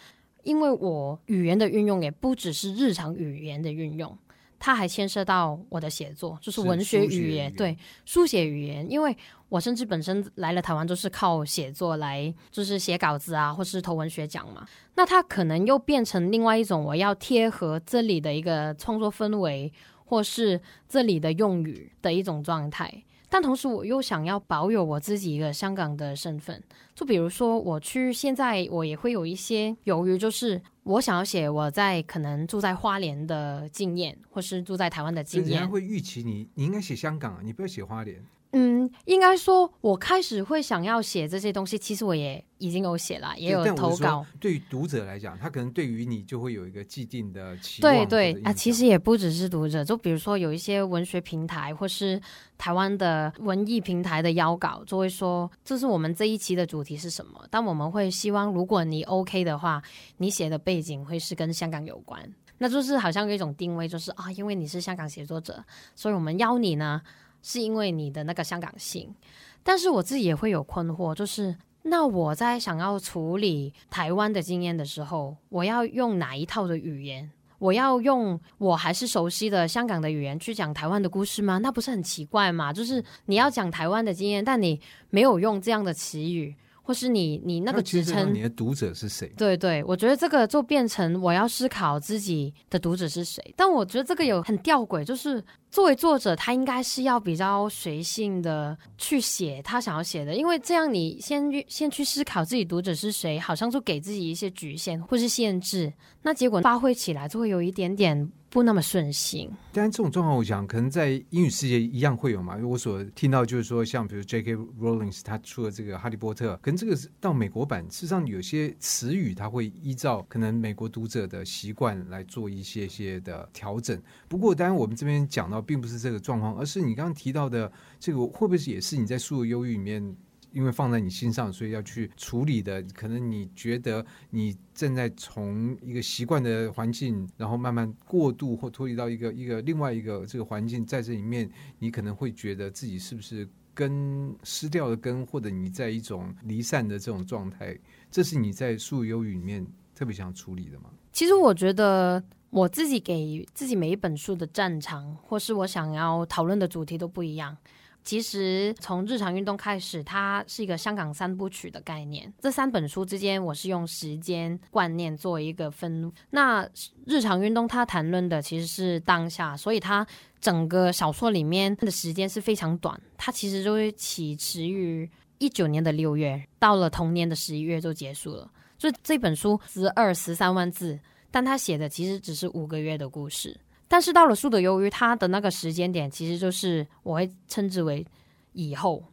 [0.44, 4.16] 因为我语言的运用也不只是日常语言的运用，
[4.58, 8.88] 它还牵涉到我的写作，就是文学语言，对，书写语言。
[8.90, 9.16] 因为
[9.48, 14.66] 我甚至本身来了台湾，就是靠写作来，就是写稿子啊，或是投文学奖嘛。
[14.94, 19.72] 那它可能又变成另外一种，我要贴合这里的一个创作氛围，
[20.04, 23.02] 或是这里的用语的一种状态。
[23.32, 26.62] 但同时，我又想要保有我自己一个香港的身份。
[26.94, 35.50] 就比如说，我去现在，我也会有一些由于，就是我想要写我在可能住在花莲的经验，或是住在台湾的经验。
[35.52, 38.22] 人家会预期你，你应该写香港啊，你不要写花莲。
[38.54, 41.78] 嗯，应该说，我开始会想要写这些东西。
[41.78, 44.26] 其实我也已经有写了，也有投稿。
[44.38, 47.90] 对于读者来讲，他可能对于你就会有一个既定的期望。
[47.90, 52.20] 对对啊，其实也不只是读者，就比如说有一些文学平台或是
[52.58, 57.42] 台湾的文艺平台的邀稿，就会说这是我们这一期的主题是什么。
[57.50, 59.82] 但我们会希望，如果你 OK 的话，
[60.18, 62.22] 你写的背景会是跟香港有关，
[62.58, 65.64] 那就是好像有一种定位，就是啊，因为你是香港写作者，
[65.96, 67.00] 所以我们邀你呢。
[67.42, 69.14] 是因为你的那个香港性，
[69.62, 77.30] 但是我自己也会有困惑，就是那我在想要处理台湾的经验的时候，我要用哪一套的语言？
[77.58, 81.58] 我要用我还是熟悉的香港的语言去讲台湾的故事吗？
[81.58, 82.72] 那不是很奇怪吗？
[82.72, 86.56] 就是你要讲台湾的经验，但你没有用这样的词语。
[86.82, 89.32] 或是你你那个职称，你的读者是谁？
[89.36, 93.42] 对对，我觉得这个就变成我要思考自己的读者是谁。
[93.56, 105.92] 但我觉得这个有很吊诡，就是作为作者，他应该是要比较随性的去写他想要写的，因为这样你先先去思考自己读者是谁，好像就给自己一些局限或是限制，
[106.22, 108.30] 那结果发挥起来就会有一点点。
[108.52, 112.54] 不那么顺心，但这种状况，我想可能在英语世界一样会有嘛。
[112.56, 114.54] 因为我所听到就是说，像比如 J.K.
[114.54, 123.98] Rowling 他出了这个《哈利波特》，可能这个是到美国版，事实上有些词语他会依照可能美国读者的习惯来做一些些的调整。
[124.28, 130.14] 不过，当然我们这边讲到并不是这个状况，而是你刚刚提到的这个，会不会也是你在书的忧郁里面？
[130.52, 132.82] 因为放在你心上，所以要去处理的。
[132.94, 147.76] 可能你觉得你正在从一个习惯的环境，然后慢慢过渡或脱离到一个一个另外一个这个环境，在这里面，你可能会觉得自己是不是根失掉了根，或者你在一种离散的这种状态。
[148.10, 150.90] 这是你在《树忧郁》里面特别想处理的吗？
[151.12, 157.56] 其实我觉得我自己给自己每一本书的战场，或是我想要讨论的主题都不一样。
[158.04, 162.32] 其实从日常运动开始，它是一个香港三部曲的概念。
[162.40, 166.12] 这三本书之间，我是用时间观念做一个分。
[166.30, 166.68] 那
[167.06, 170.06] 日常运动它谈论的其实是当下，所以它
[170.40, 173.00] 整个小说里面的时间是非常短。
[173.16, 178.50] 它其实就会起始于一九年的六月，到了同年的十一月就结束了。
[178.78, 180.98] 所以这本书十二十三万字，
[181.30, 183.56] 但它写的其实只是五个月的故事。
[183.92, 188.06] 但是到了《树的忧郁》，它的那个时间点其实就是我会称之为
[188.54, 189.04] 以后。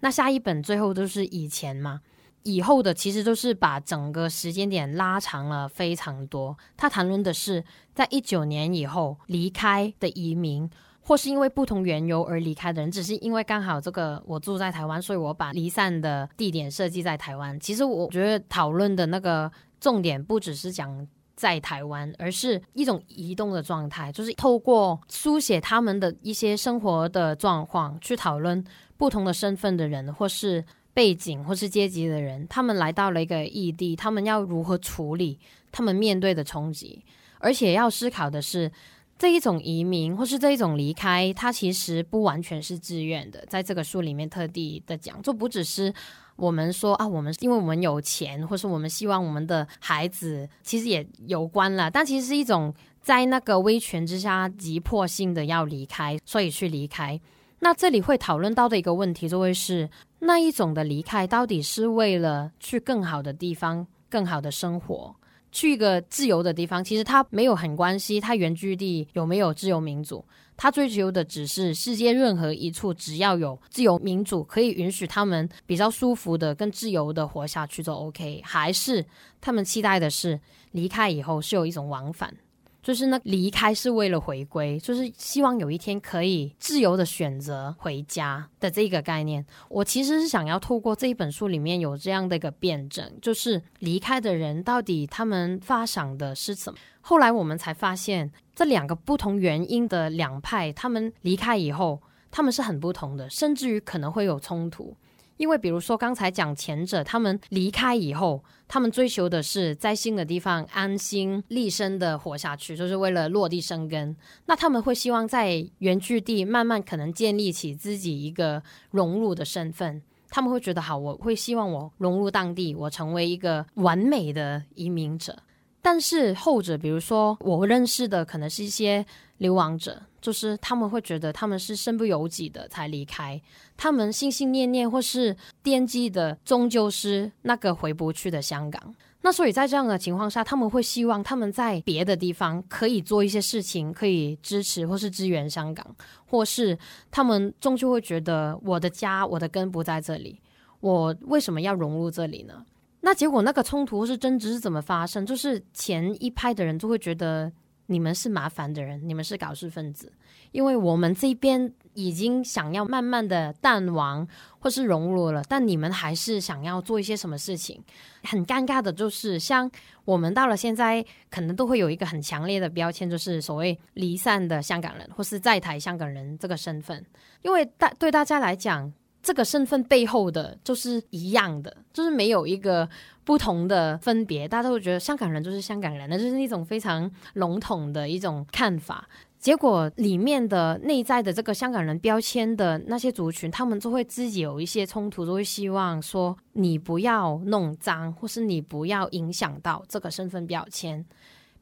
[0.00, 2.02] 那下一本最后都是以前嘛，
[2.42, 6.54] 以后的其实都是把整个时间点拉长了非常多。
[6.76, 10.68] 他谈论的是在一九年以后离开的移民，
[11.00, 17.58] 或是因为不同缘由而离开的人，只是因为刚好这个我住在台湾，所以我把离散的地点设计在台湾。
[17.58, 21.08] 其实我觉得讨论的那个重点不只是讲。
[21.40, 28.62] 在台湾，而是一种移动的状态，就是透过书写他们的一些生活的状况，去讨论
[28.98, 35.38] 不同的身份的人，或是背景，或是阶级的人，他们来到了一个异地，他们要如何处理
[35.72, 37.02] 他们面对的冲击，
[37.38, 38.70] 而且要思考的是，
[39.18, 45.94] 这一种移民或是这一种离开，它其实不完全是自愿的，在这个书里面特地的讲，就不只是。
[46.40, 51.90] 我们说啊，我们因为我们有钱，或是我们希望我们的孩子，其实也有关了。
[51.90, 57.20] 但其实是一种在那个威权之下急迫性的要离开，所以去离开。
[57.58, 59.88] 那这里会讨论到的一个问题，就会是
[60.20, 65.14] 那一种的离开，到底是为了去更好的地方、更好的生活，
[65.52, 66.82] 去一个自由的地方？
[66.82, 70.24] 其实它没有很关系，它原居地有没有自由民主？
[70.62, 78.42] 他追求的只是世界任何一处，只要有自由民主，可以允许他们比较舒服的、更自由的活下去就 OK。
[78.44, 79.02] 还是
[79.40, 80.38] 他们期待的是
[80.72, 82.36] 离开以后是有一种往返，
[82.82, 89.44] 就是那离开是为了回归，就是希望有一天可以自由的选择回家的这个概念。
[89.68, 96.78] 我其实是想要透过这一本书里面有这样的一个辩证，就是离开的人到底他们发想的是什么？
[97.02, 102.00] 后来我们才发现，这两个不同原因的两派，他们离开以后，
[102.30, 104.96] 他们是很不同的，甚至于可能会有冲突。
[105.40, 114.14] 因为比如说刚才讲前者，他们离开以后，他们追求的是在新的地方安心立身的活下去，就是为了落地生根。
[114.44, 120.02] 那他们会希望在原居地慢慢可能建立起自己一个融入的身份。
[120.28, 125.34] 他们会觉得好，我会希望我融入当地，我成为一个完美的移民者。
[125.80, 129.06] 但是后者，比如说我认识的，可能是一些
[129.38, 133.40] 流亡者，就是他们会觉得他们是身不由己的才离开，
[133.76, 138.94] 他们心心念念或是惦记的，终究是那个回不去的香港。
[139.22, 145.86] 那所以在这样的情况下，他们会希望他们在别的地方可以做一些事情，可以支持或是支援香港，
[146.24, 146.78] 或是
[147.10, 150.40] 他们终究会觉得我的家、我的根不在这里，
[150.80, 152.64] 我为什么要融入这里呢？
[153.02, 155.26] 那结果那个冲突或是争执是怎么发生？
[155.26, 157.52] 就是前一派的人就会觉得
[157.90, 160.12] 你们是麻烦的人，你们是搞事分子，
[160.52, 164.24] 因为我们这边已经想要慢慢的淡忘
[164.60, 167.82] 或是融入了，但你们还是想要做一些什么事情。
[168.22, 169.68] 很尴尬的就是，像
[170.04, 177.04] 我们到了现在，可能都会有一个很强烈的标签，就是所谓离散的香港人或是在台香港人这个身份，
[177.42, 178.92] 因为大对大家来讲。
[179.22, 182.88] 这个身份背后的就是一样的，就是没有一个
[183.24, 184.48] 不同的分别。
[184.48, 189.06] 大家都会觉得香港人就是香港人，那就是一种非常笼统的一种看法。
[189.38, 201.04] 结果里面的内在的这个香港人标签的那些族群，他们就会自己有一些冲突，就会希望说你不要弄脏，或是你不要影响到这个身份标签，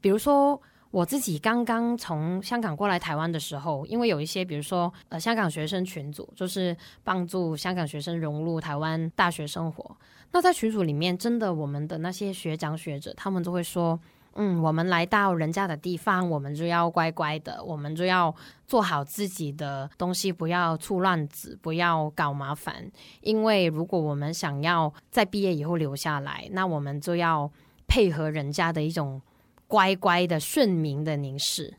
[0.01, 0.61] 比如说。
[0.91, 9.95] 我自己刚刚从香港过来台湾的时候，因为有一些，比如说，呃，香港学生群组，就是帮助香港学生融入台湾大学生活。
[10.31, 13.99] 那在群组里面，真的，我们的那些学长学者，他们都会说，
[14.33, 18.33] 嗯，我们来到人家的地方，我们就要乖乖的，我们就要
[18.65, 22.91] 做好自己的东西，不要出乱子，不要搞麻烦。
[23.21, 27.51] 因为如果我们想要在毕业以后留下来，那我们就要
[27.87, 29.21] 配合人家的一种。
[29.69, 31.71] 乖乖的顺民的凝视，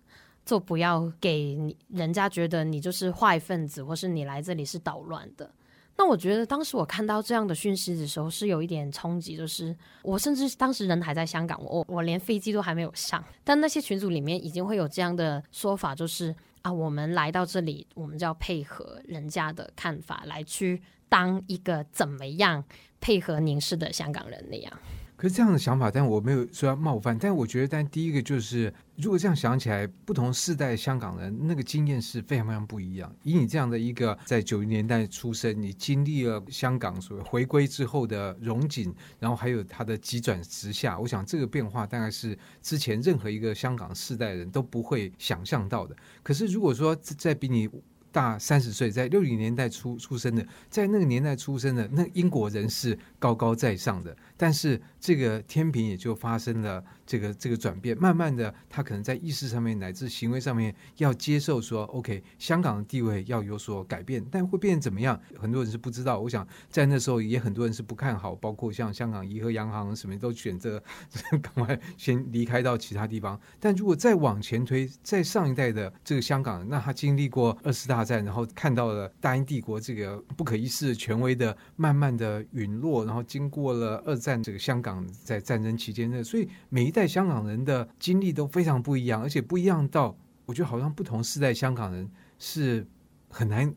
[0.46, 5.52] 就不要给人家觉得你就是坏分子，或是你来这里是捣乱的。
[5.96, 22.64] 那我觉得当时我看到这样的讯息的时候，是有一点冲击，就是我甚至当时人还在香港，我我连飞机都还没有上，但那些群组里面已经会有这样的说法，就是啊，我们来到这里，我们就要配合人家的看法来去当一个怎么样
[23.00, 24.72] 配合凝视的香港人那样。
[25.20, 27.18] 可是这样的想法，但我没有说要冒犯。
[27.18, 33.14] 但我觉得，但第一个就是，如果这样想起来，不同世代香港人那个经验是非常非常不一样。
[33.22, 45.94] 以你这样的一个在九零年代出生，你经历了香港所谓回归之后的荣景，然后还有它的急转直下，我想这个变化大概是之前任何一个香港世代人都不会想象到的。
[46.22, 47.68] 可是如果说在比你
[48.12, 57.94] 大三十岁，在六零年代出出生的，在那个年代出生的那英国人是高高在上的，但是这个天平也就发生了这个这个转变。
[58.00, 65.20] 慢慢的，他可能在意识上面乃至行为上面要接受说，OK，香港的地位要有所改变，但会变怎么样？
[65.38, 66.18] 很多人是不知道。
[66.18, 70.82] 我想在那时候也很多人是不看好，包括像香港怡和洋行什么都选择
[71.42, 73.38] 赶快先离开到其他地方。
[73.58, 90.14] 但如果再往前推，在上一代的这个香港，那他经历过二次大战，然后看到了大英帝国这个不可一世的权威的慢慢的陨落，然后经过了二战这个香港在战争期间的，所以每一代香港人的经历都非常不一样，而且不一样到
[90.44, 92.86] 我觉得好像不同世代香港人是
[93.30, 93.74] 很难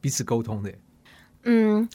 [0.00, 0.72] 彼此沟通的。
[1.42, 1.88] 嗯，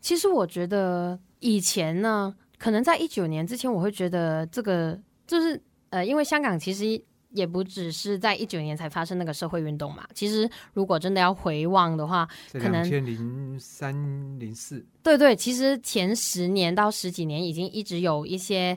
[0.00, 7.02] 其实我觉得以前呢，可能在一九年之前，我会觉得这个就是呃，因为香港其实。
[7.32, 10.06] 也不只是在一九年才发生那个社会运动嘛。
[10.14, 13.94] 其实，如果真的要回望的话，可能两千零三
[14.38, 14.84] 零四。
[15.02, 18.76] 对对，其实前十年到十几年已经一直有一些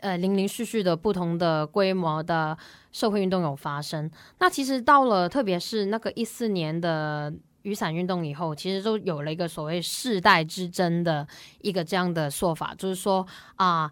[0.00, 2.56] 呃零零续续的不同的规模的
[2.90, 4.10] 社会运动有发生。
[4.38, 7.32] 那其实到了，特别是那个一四年的
[7.62, 11.26] 雨伞运动以后，其实就有了一个所谓世代之争的
[11.60, 13.84] 一个这样的说法，就是说啊。
[13.84, 13.90] 呃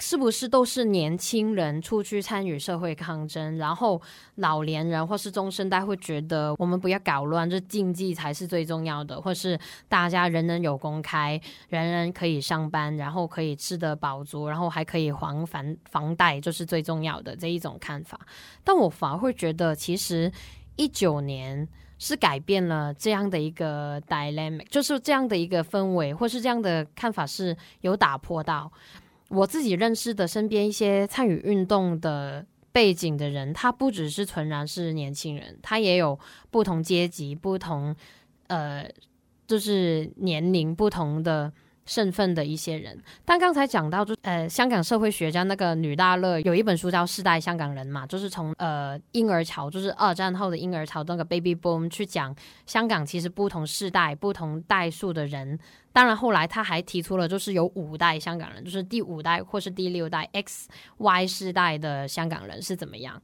[0.00, 4.00] 是不是都是年轻人出去参与社会抗争，然后
[4.36, 18.20] 老年人或是中生代会觉得我们不要搞乱，这经济才是最重要的，或是大家人人有工开，人人可以上班，然后可以吃得饱足，然后还可以还房房贷，就是最重要的这一种看法。
[18.62, 20.30] 但我反而会觉得，其实
[20.76, 21.66] 一九年
[21.98, 28.70] 是改变了这样的一个 dynamic，就是这样的一个氛围，或是这样的看法是有打破到。
[29.28, 36.18] 我自己认识的身边一些参与运动的背景的人，他不只是纯然是年轻人，他也有
[36.50, 37.94] 不同阶级、不同
[38.46, 38.88] 呃
[39.46, 41.52] 就是年龄不同的。
[41.88, 52.36] 身份的一些人，但刚才讲到就呃，香港社会学家那个女大乐有一本书叫《世代香港人》嘛，就是从呃婴儿潮，就是二战后的婴儿潮那个 baby boom 去讲
[52.66, 55.58] 香港其实不同世代、不同代数的人。
[55.90, 60.68] 当然后来他还提出了就是有五代香港人，就是第五代或是第六代 X
[60.98, 63.20] Y 世代的香港人是怎么样。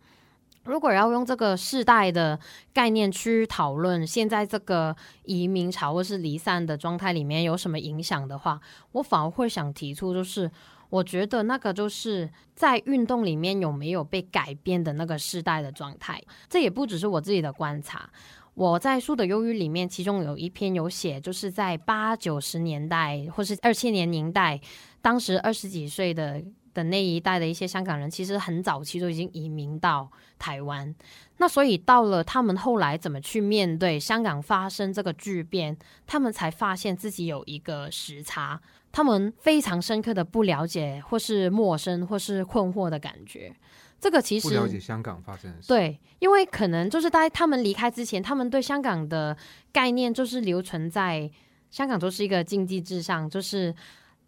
[0.65, 2.39] 如果要用这个世代的
[2.73, 8.61] 概念去讨论现在这个移民潮或是离散的状态里面有什么影响的话，
[8.93, 10.51] 我反而会想提出，就是
[10.89, 16.23] 我觉得那个就是在运动里面有没有被改变的那个世代的状态。
[16.49, 18.09] 这也不只是我自己的观察，
[18.55, 24.61] 我在书的忧郁里面，其中有一篇有写，就是在八九十年代或是二千年年代，
[25.03, 26.43] 当时二十几岁的。
[26.75, 30.95] 的那一代的一些香港人，其实很早期就已经移民到台湾。
[31.39, 38.61] 那所以到了他们后来怎么去面对香港发生这个巨变，他们才发现自己有一个时差，
[38.93, 43.55] 他们非常深刻的不了解，或是陌生，或是困惑的感觉。
[44.01, 45.69] 这个其实不了解香港发生的事。
[45.69, 49.37] 对，因为可能就是在他们离开之前，他们对香港的
[49.73, 51.31] 概念就是留存在
[51.71, 53.75] 香港就是一个经济至上，就是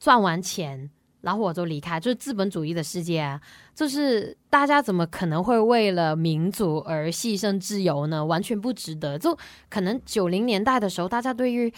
[0.00, 0.90] 赚完钱。
[1.26, 3.40] 然后我就离开，就是资本主义的世界啊，
[3.74, 8.24] 就是大家怎么可能会为了民主而牺牲自由呢？
[8.24, 9.18] 完全不值得。
[9.18, 9.36] 就
[9.68, 11.72] 可能九零年代的时候，大家对于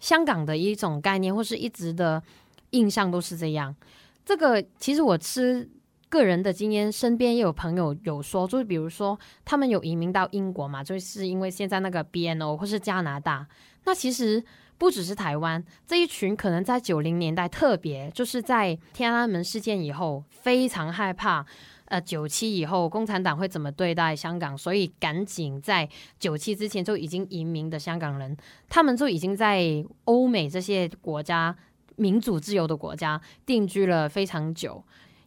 [0.00, 2.22] 香港的一种概念或是一直的
[2.70, 3.76] 印象都是这样。
[4.24, 5.68] 这个其实我吃
[6.08, 13.46] 个人的经验，身边也有朋友有说，就是比如说他们有移民到英国嘛，就是因为现在那个 BNO 或是加拿大，
[13.84, 14.42] 那其实。
[14.84, 21.46] 不只是台湾这一群，可能在九零年代特别，就是在天安门事件以后，非常害怕。
[21.86, 24.56] 呃，九七以后共产党会怎么对待香港？
[24.58, 28.36] 所以赶紧在九七之前就已经移民的香港人，
[28.68, 31.56] 他们就已经在欧美这些国家
[31.96, 34.84] 民主自由的国家定居了非常久。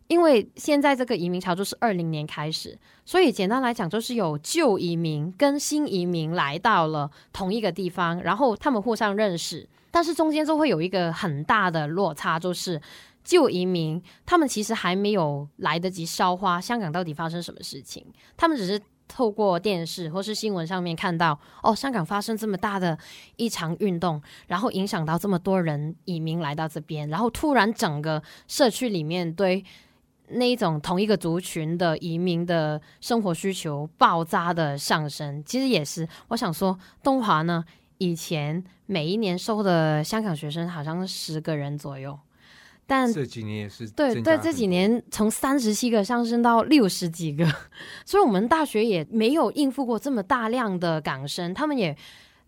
[0.08, 12.82] 因为现在这个移民潮就是二零年开始，所以简单来讲，就是有旧移民跟新移民来到了同一个地方，然后他们互相认识，但是中间就会有一个很大的落差，就是
[13.24, 18.05] 旧移民他们其实还没有来得及消化香港到底发生什么事情，
[18.38, 22.97] 他们只是透过电视或是新闻上面看到，哦，香港发生这么大的
[23.36, 29.66] 一场运动，然后影响到这么多人移民来到这边，然后突然整个社区里面对。
[30.30, 37.63] 那一种同一个族群的移民的生活需求爆炸的上升，其实也是我想说，东华呢，
[37.97, 42.19] 以前每一年收的香港学生好像是十个人左右，
[42.86, 47.45] 但这几年也是对对，这几年从三十七个上升到六十几个，
[48.05, 51.95] 所以我们大学也没有应付过这么大量的港生，他们也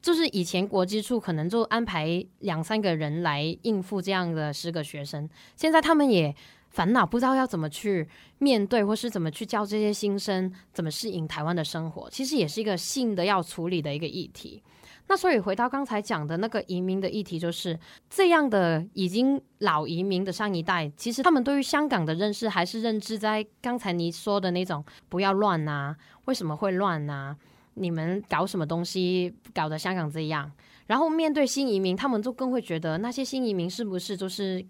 [0.01, 6.35] 就是以前国际处可能就安排两三个人来应付这样的十个学生，现在他们也。
[6.69, 8.07] 烦恼不知道要怎么去
[8.37, 14.61] 面对，或是怎么去教这些新生怎么适应台湾的生活，其实也是一个性的要处理的一个议题。
[15.07, 25.95] 那所以回到刚才讲的那个移民的议题，就是这样的已经老移民的上一代，其实他们对于香港的认识还是认知在刚才你说的那种不要乱呐，
[26.25, 27.35] 为什么会乱呐？
[27.73, 30.51] 你们搞什么东西搞得香港这样？
[30.85, 34.63] 然后面对新移民，他们就更会觉得那些新移民是不是就是。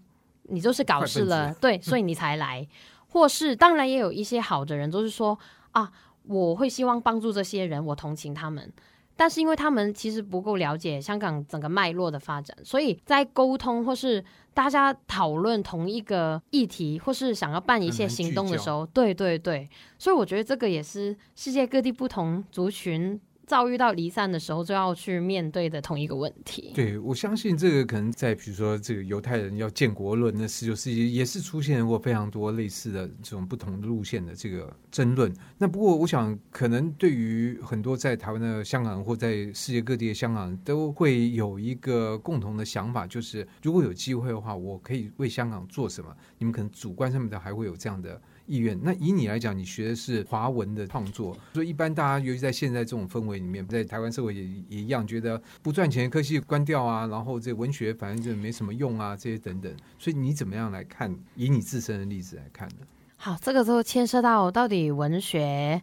[0.44, 2.66] 你就是搞事了，对，所以你才来，
[3.08, 5.38] 或是当然也有一些好的人，就是说
[5.72, 5.90] 啊，
[6.24, 8.72] 我会希望帮助这些人，我同情他们，
[9.16, 19.68] 但是因为他们其实不够了解香港整个脉络的发展，所以在沟通或是大家讨论同一个议题，或是想要办一些行动的时候，对对对，
[19.98, 23.20] 所以我觉得这个也是世界各地不同族群。
[23.50, 26.70] 遭遇到离散的时候，就要去面对的同一个问题。
[26.72, 35.34] 对，我相信这个可能在比如说这个犹太人要建国论的十九世纪，也是出现过非常多类似的这种不同的路线的这个争论。
[35.58, 46.16] 那不过，我想可能对于很多在台湾的香港人或在世界各地的香港人，都会有一个共同的想法，就是如果有机会的话，我可以为香港做什么？
[46.38, 48.22] 你们可能主观上面的还会有这样的。
[48.46, 48.78] 意愿。
[48.82, 59.72] 那以你来讲，你学的是华文的创作，所以一般大家，尤其在现在这种氛围里面，在台湾社会也也一样，觉得不赚钱的科系关掉啊，然后这文学反正就没什么用啊，这些等等。
[59.98, 61.14] 所以你怎么样来看？
[61.36, 62.86] 以你自身的例子来看呢？
[63.16, 65.82] 好，这个就牵涉到到底文学，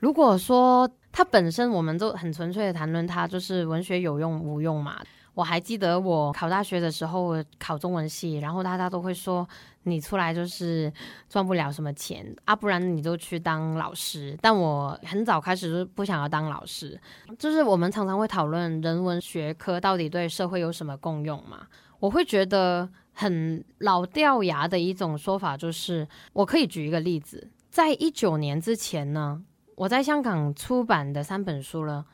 [0.00, 5.00] 如果说它本身，我们都很纯粹的谈论它，就是文学有用无用嘛。
[5.34, 9.46] 我还记得我考大学的时候，考中文系，然后大家都会说
[9.82, 10.92] 你出来就是
[11.28, 14.38] 赚不了什么钱啊，不然你就去当老师。
[14.40, 17.00] 但我很早开始就不想要当老师，
[17.36, 21.66] 就是我们常常会讨论人文学科到底对社会有什么功用嘛？
[21.98, 29.42] 我会觉得很老掉牙的一种说法就是，我可以举一个例子，在一九年之前呢，
[29.74, 32.04] 我在香港出版的三本书了。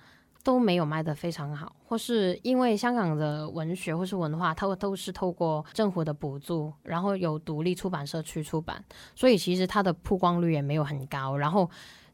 [0.42, 8.82] 都没有卖得非常好，或是因为香港的文学或是文化，它都是透过政府的补助，然后有独立出版社去出版，
[9.14, 11.36] 所以其实它的曝光率也没有很高。
[11.36, 11.68] 然后，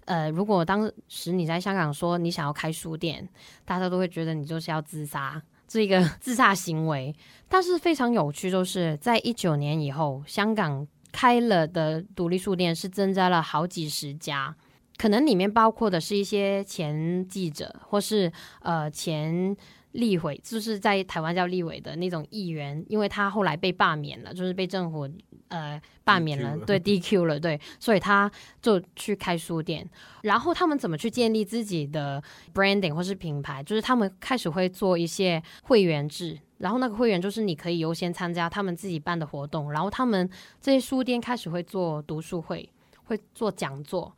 [0.06, 3.28] 呃，如果当时你在香港说你想要开书店，
[3.64, 7.14] 大家都会觉得你就是要自杀，这一个 自杀行为。
[7.48, 14.54] 但是非常有趣，就是在一九年以后，香港开了的独立书店是增加了好几十家。
[14.96, 19.54] 可能里面包括的是一些前记者，或是呃前
[19.92, 25.08] 立委，就是在台湾叫立委的那种议员，因为他后来被罢免了，就是被政府
[25.48, 28.30] 呃罢免了，对 DQ 了，对，所以他
[28.60, 29.88] 就去开书店。
[30.22, 32.22] 然后他们怎么去建立自己的
[32.54, 33.62] branding 或是品牌？
[33.62, 40.28] 就是他们开始会做一些会员制，然后那个会员就是你可以优先参加他们自己办的活动，然后他们
[40.60, 42.68] 这些书店开始会做读书会，
[43.04, 44.14] 会做讲座。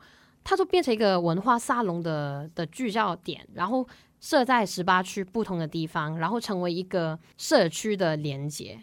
[0.48, 3.86] 它就变成一个文化沙龙的的聚焦点，然后
[4.18, 8.80] 设在十八区不同的地方，然后成为一个社区的连接。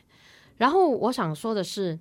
[0.57, 1.97] 然后我想说的是，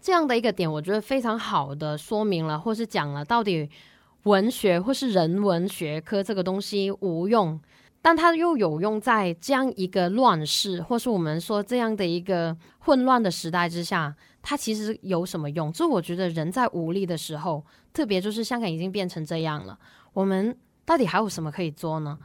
[0.00, 3.70] 这样的一个点，我觉得非常好的说明了，或是讲了到底
[4.24, 7.60] 文学或是人文学科这个东西无用，
[8.02, 14.16] 但它又有用在这样一个乱世，或是我们说这样的一个混乱的时代之下。
[14.46, 15.72] 它其实有什么用？
[15.72, 17.64] 就我觉得人在无力的时候，
[17.94, 19.78] 特别就是香港已经变成这样了，
[20.12, 22.18] 我们到底还有什么可以做呢？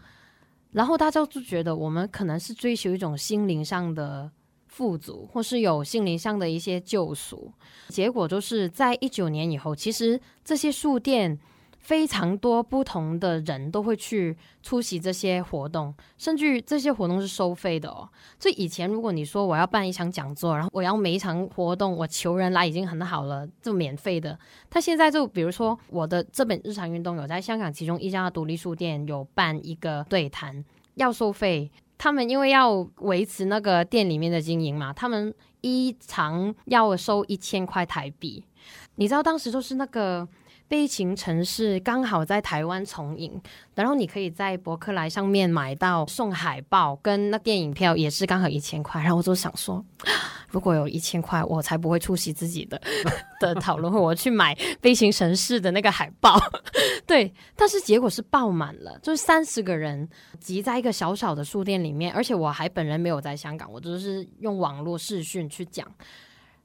[0.74, 4.30] 然后大家就觉得我们可能是追求一种心灵上的
[4.68, 7.52] 富足，或是有心灵上的一些救赎。
[7.88, 11.40] 结果就是在一九年以后，其实这些书店。
[11.80, 18.08] 非常多不同的人都会去出席这些活动，甚至这些活动是收费的哦。
[18.38, 24.38] 所以以前如果你说我要办一场讲座，然后我要每一场活动我求人来已经很好了，就免费的。
[24.70, 30.64] 他现在就比如说我的这本日常运动有在香港其中一家独立书店有办一个对谈，
[30.96, 31.72] 要收费。
[31.98, 38.44] 他们因为要维持那个店里面的经营嘛，他们一场要收一千块台币。
[38.96, 40.28] 你知道当时就是那个。
[40.70, 43.42] 悲情城市刚好在台湾重映，
[43.74, 49.02] 然后你可以在博客来上面买到送海报跟那电影票，也是刚好一千块。
[49.02, 49.84] 然后我就想说，
[50.52, 52.80] 如果有一千块，我才不会出席自己的
[53.42, 56.40] 的讨论会，我去买悲情城市的那个海报。
[57.08, 60.08] 对，但是结果是爆满了，就是三十个人
[60.40, 65.88] 挤在一个小小的书店里面，而且我还本人没有在香港，我就是用网络视讯去讲。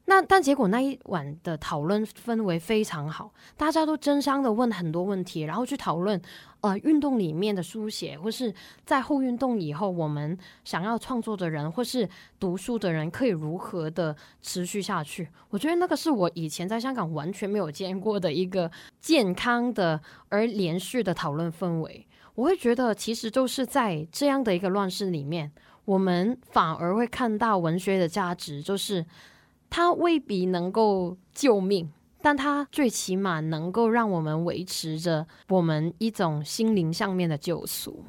[0.07, 6.21] 那但结果那一晚的讨论氛围非常好，大家都争相的问很多问题，然后去讨论
[6.61, 8.53] 呃运动里面的书写，或是
[8.85, 12.07] 在后运动以后我们想要创作的人或是
[12.39, 15.27] 读书的人可以如何的持续下去。
[15.49, 19.99] 我觉得那个是我以前在香港完全没有见过的一个健康的
[20.29, 22.05] 而连续的讨论氛围。
[22.35, 25.51] 我会觉得其实就是在这样的一个乱世里面，
[25.85, 29.03] 我们反而会看到文学的价值，就是。
[29.69, 31.91] 它未必能够救命，
[32.21, 38.03] 但它最起码能够让我们维持着我们一种心灵上面的救赎，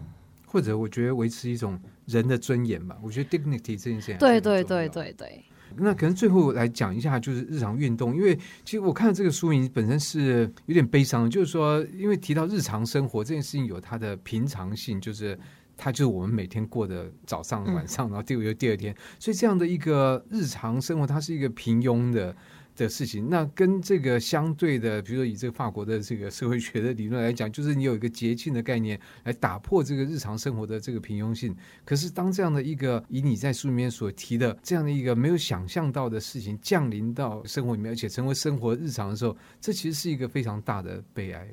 [0.47, 2.97] 或者我觉得维持一种人的尊严吧。
[3.03, 5.45] 我觉得 dignity 这件事情，对对对对对。
[5.79, 8.35] 那可能最后来讲一下，就是日常运动，因为
[8.65, 15.39] 其实我看这个书名本身是有点悲伤，就是说，因为提到日常生活这件事情有它的平常性，就是。
[15.77, 22.35] 它就是我们每天过的早上、晚上，然后第五又第二天，所以这样的一个日常生活，它是一个平庸的
[22.75, 23.29] 的事情。
[23.29, 31.55] 那跟这个相对的，比如说以这个法国的这个社会学的理论来讲，就是你有一个节庆的概念来打破这个日常生活的这个平庸性。
[31.85, 41.47] 可是当这样的一个以你在书里面所提的这样的一个没有想象到的事情降临到生活里面，而且成为生活日常的时候，这其实是一个非常大的悲哀。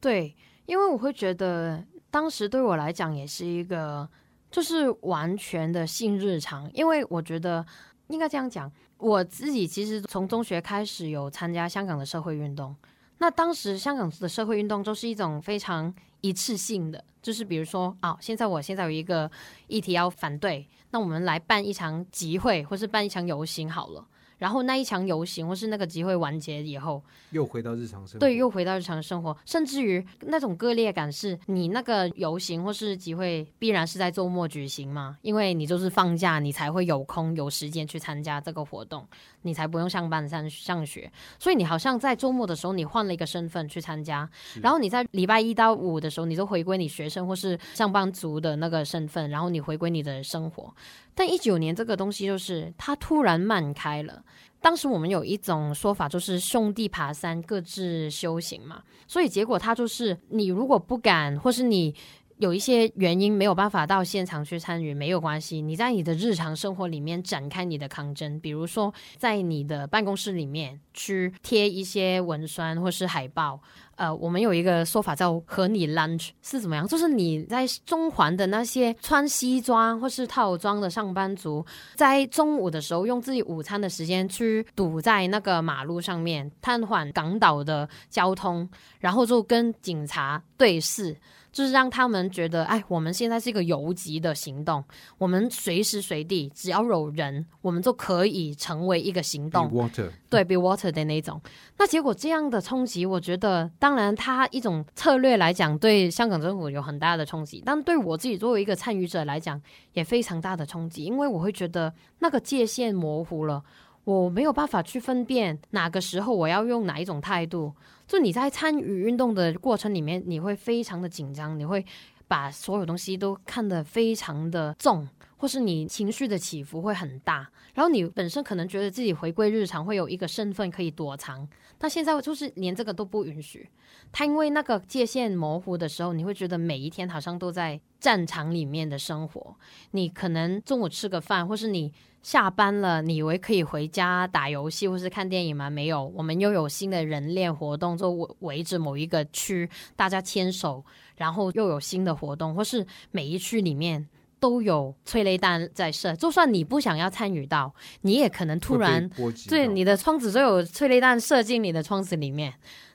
[0.00, 0.34] 对，
[0.66, 1.82] 因为我会觉得。
[2.10, 4.08] 当时对我来讲也是一个，
[4.50, 7.64] 就是完全的性日常，因为我觉得
[8.08, 12.74] 应该这样讲，我自己其实从中学开始有参加香港的社会运动，
[13.18, 19.30] 那当时香港的社会运动就是一种非常一次性的，就是比如说啊，现在我现在有一个
[19.68, 24.04] 议题要反对，那我们来办一场集会或是办一场游行好了。
[24.40, 39.06] 然后那一场游行或是那个集会完结以后，又回到日常生活，对，又回到日常生活，甚至于那种割裂感是，你那个游行或是集会必然是在周末举行嘛，因为你就是放假，你才会有空有时间去参加这个活动，
[39.42, 44.26] 你才不用上班上上学，所以你好像在周末的时候你换了一个身份去参加，
[44.62, 50.74] 然后你在礼拜一到五的时候你就回归你学生或是上班族的那个身份，然后你回归你的生活。
[51.20, 54.24] 但一九年这个东西就是它突然漫开了。
[54.58, 58.82] 当时我们有一种说法，就是兄弟爬山各自修行嘛。
[59.06, 61.94] 所以结果它就是，你如果不敢，或是你
[62.38, 65.60] 有一些原因没有办法到现场去参与，没有关系。
[65.60, 73.60] 你在你的日常生活里面展开你的抗争，比如说在你的办公室里面去贴一些文宣或是海报。
[74.00, 76.88] 呃，我们有一个说法叫“和你 lunch” 是怎么样？
[76.88, 81.62] 就是你在中环的那些穿西装或是套装的上班族，
[81.96, 88.66] 在中午的时候用自己午餐的时间去堵在那个马路上面，瘫痪港岛的交通，
[89.00, 91.14] 然后就跟警察对视。
[91.52, 94.82] 就是让他们觉得，哎，我们现在是一个游击的行动，
[95.18, 99.68] 我们随时随地只要有人，我们就可以成为一个行动。
[99.68, 100.10] Be water.
[100.28, 101.40] 对，be water 的那种。
[101.78, 109.60] 那结果这样的冲击，我觉得，当然，它一种策略来讲，对香港政府有很大的冲击，但对我自己作为一个参与者来讲，
[109.94, 113.62] 也非常大的冲击，因为我会觉得那个界限模糊了。
[114.04, 117.72] 我没有办法去分辨哪个时候我要用哪一种态度。
[118.06, 121.84] 就你在参与运动的过程里面，你会非常的紧张，你会
[122.26, 127.48] 把所有东西都看得非常的重，或是你情绪的起伏会很大。
[127.74, 131.46] 然后你本身可能觉得自己回归日常会有一个身份可以躲藏，
[131.78, 133.68] 但现在就是连这个都不允许。
[134.10, 139.54] 他因为那个界限模糊的时候，你会觉得每一天好像都在战场里面的生活。
[139.92, 141.92] 你可能中午吃个饭，或是你。
[142.22, 145.70] 下班了，你以为可以回家打游戏或是看电影吗？
[145.70, 150.84] 没有，我们又有新的人链活动，就围围着某一个区，大家牵手，
[151.16, 154.06] 然后又有新的活动，或是每一区里面
[154.38, 156.14] 都有催泪弹在射。
[156.14, 159.10] 就算你不想要参与到，你也可能突然
[159.48, 162.54] 对你的窗子都有催泪弹射进你的窗子里面。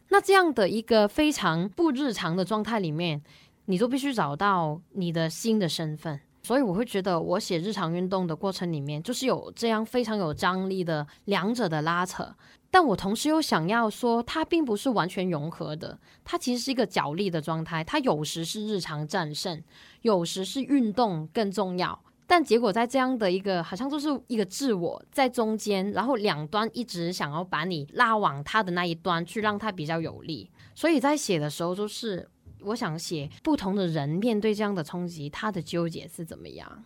[0.10, 3.24] 那这样的一个非常不日常的状态里面，
[3.66, 6.20] 你就必须找到你的新的身份。
[6.46, 12.36] 所以我会觉得，我写日常运动的过程里面，就是有这样非常有张力的两者的拉扯。
[12.70, 17.84] 但我同时又想要说，它并不是完全融合的，它其实是一个角力的状态。
[17.84, 19.60] 它有时是日常战胜，
[20.04, 22.00] 有时是运动更重要。
[22.28, 30.52] 但结果在这样的一个，好像就是一个自我在中间，然后两端一直想要把你拉往它的那一端去，让它比较有力。
[30.76, 32.30] 所以在写的时候，就是。
[32.66, 36.84] 我想写不同的人面对这样的冲击，他的纠结是怎么样？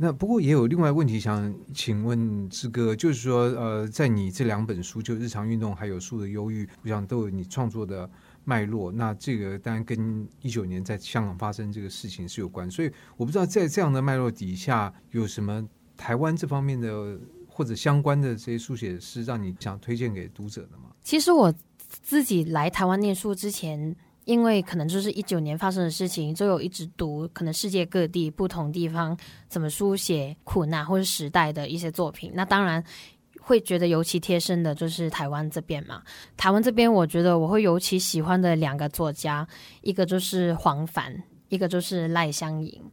[0.00, 8.08] 那不过也有另外问题想请问志哥，就是说，呃，在你这两本书，就《日常运动》还有《树的忧郁》，我想都有你创作的
[8.44, 8.92] 脉络。
[8.92, 17.18] 那这个当然跟一九年在香港发生这个事情是有关，所以我不知道在这样的脉络底下，有什么台湾这方面的
[17.48, 20.92] 或者相关的这些书写是让你想推荐给读者的吗？
[21.02, 21.52] 其实我
[21.88, 23.96] 自己来台湾念书之前。
[24.28, 29.16] 因为可能就是一九年发生的事情，就有一直读可能世界各地不同地方
[29.48, 32.84] 怎么书写苦难或者时代的一些作品，那当然
[33.40, 36.02] 会觉得尤其贴身的就是台湾这边嘛。
[36.36, 39.48] 台湾这边，我觉得我会尤其喜欢的两个作家，
[39.80, 42.84] 一个就是黄凡，一个就是赖香盈。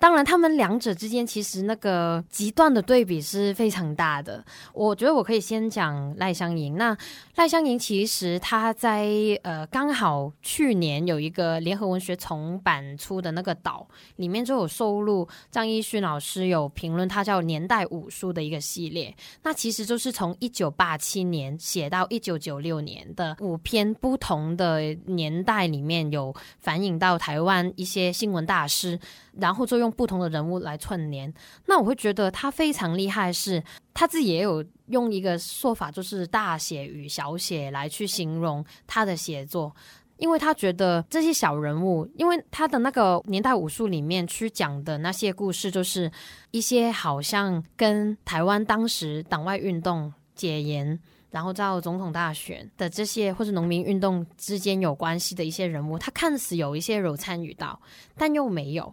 [0.00, 4.42] 当然，他们两者之间其实那个极端的对比是非常大的。
[4.72, 6.78] 我觉得我可以先讲赖香吟。
[6.78, 6.96] 那
[7.36, 9.06] 赖香吟其实他在
[9.42, 13.86] 呃刚好去年有一个联合文学重版出的那个岛
[14.16, 19.14] 里面就有收录张亦绚老师有评论，他叫年代五书的一个系列。
[19.42, 28.98] 那其实就是从一九八七年写到一九九六年的五篇不同的年代里面有反映到台湾一些新闻大师。
[29.38, 31.32] 然后就用不同的人物来串联，
[31.66, 33.62] 那我会觉得他非常厉害是，
[33.92, 39.74] 他自己也有用一个说法，就是大写与小写来去形容他的写作，
[40.16, 46.10] 因为他觉得这些小人物，因为他的那个年代武术里面去讲的那些故事，就是
[46.50, 50.98] 一些好像跟台湾当时党外运动解严，
[51.30, 57.80] 然后到总统大选的这些或者农民运动之间有关系的一些人物，他看似有一些有参与到，
[58.16, 58.92] 但又没有。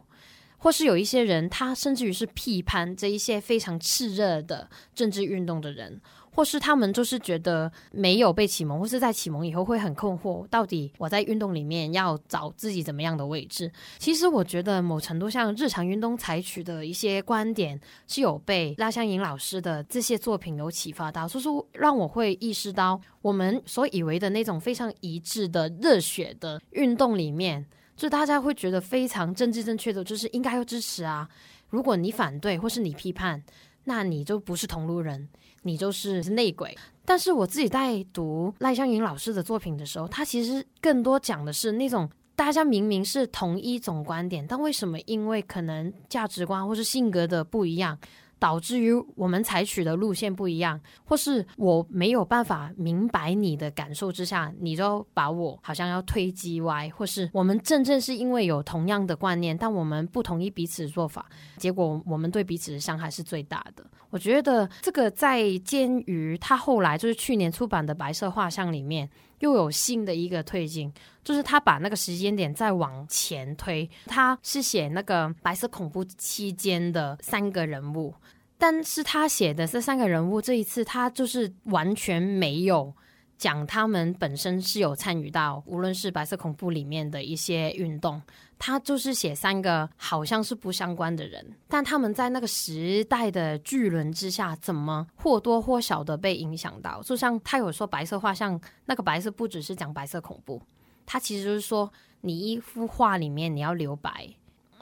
[0.58, 6.02] 或是有一些人，他甚至于是批判这一些非常炽热的政治运动的人，
[6.32, 13.72] 或是他们就是觉得没有被启蒙，或是在启蒙以后会很困惑，到底我在运动里面要找自己怎么样的位置？
[14.00, 27.66] 其实我觉得某程度上，日常运动采取的一些观点是有被拉香莹老师的这些作品有启发到，所以说让我会意识到，我们所以为的那种非常一致的热血的运动里面，
[27.98, 31.28] 就大家会觉得非常政治正确的，就是应该要支持啊。
[31.70, 33.44] 如果你反对或是你批判，
[33.84, 35.28] 那你就不是同路人，
[35.64, 36.78] 你就是内鬼。
[37.04, 47.98] 但是我自己在读赖香吟老师的作品的时候，他其实更多讲的是那种大家明明是同一种观点，但为什么因为可能价值观或是性格的不一样，
[48.40, 61.26] 导致于我们采取的路线不一样，或是我没有办法明白你的感受之下，你就把我好像要推击歪，或是我们真正是因为有同样的观念，但我们不同意彼此的做法，
[61.58, 63.86] 结果我们对彼此的伤害是最大的。
[64.10, 69.10] 我觉得这个在鉴于他后来就是去年出版的《白色画像》里面，
[69.40, 70.92] 又有新的一个推进，
[71.24, 78.14] 就是他把那个时间点再往前推，他是写那个白色恐怖期间的三个人物，
[78.58, 82.94] 但是他写的这三个人物这一次他就是完全没有
[83.38, 88.22] 讲他们本身是有参与到，无论是白色恐怖里面的一些运动。
[88.60, 97.00] 他就是写三个好像是不相关的人，但他们在那个时代的巨轮之下，怎么或多或少的被影响到？
[97.04, 100.60] 就像他有说白色画像，那个白色不只是讲白色恐怖，
[101.06, 104.28] 他其实就是说你一幅画里面你要留白，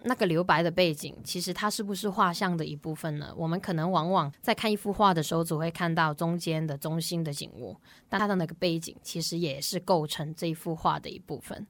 [0.07, 3.33] 那个留白的背景，其实它是不是画像的一部分呢？
[3.35, 7.75] 我们可能往往在看一幅画的时候，只会看到中间的中心的景物，
[8.07, 11.65] 但它的那个背景其实也是构成这一幅画的一部分。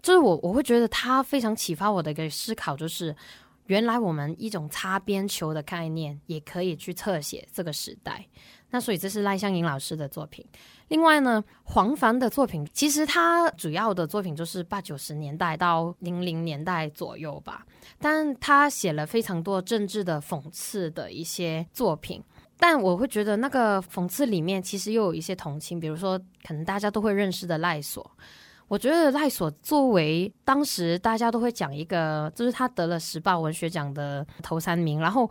[0.00, 3.14] 就是我，我会觉得它非常启发我的一个思考，就是
[3.66, 8.26] 原来我们一种擦边球的概念也可以去侧写这个时代。
[8.70, 10.44] 那所以这是赖香吟老师的作品。
[10.88, 17.64] 另外呢，黄凡的作品其实他主要的作品就是八九十年代到零零年代左右吧，
[17.98, 22.22] 但他写了非常多政治的讽刺的一些作品。
[22.58, 28.10] 但我会觉得那个讽刺里面其实又有一些同情，比如说可能大家都会认识的赖索。
[28.68, 35.28] 我觉得赖索作为当时大家都会讲一个，就是他得了时报文学奖的头三名，然后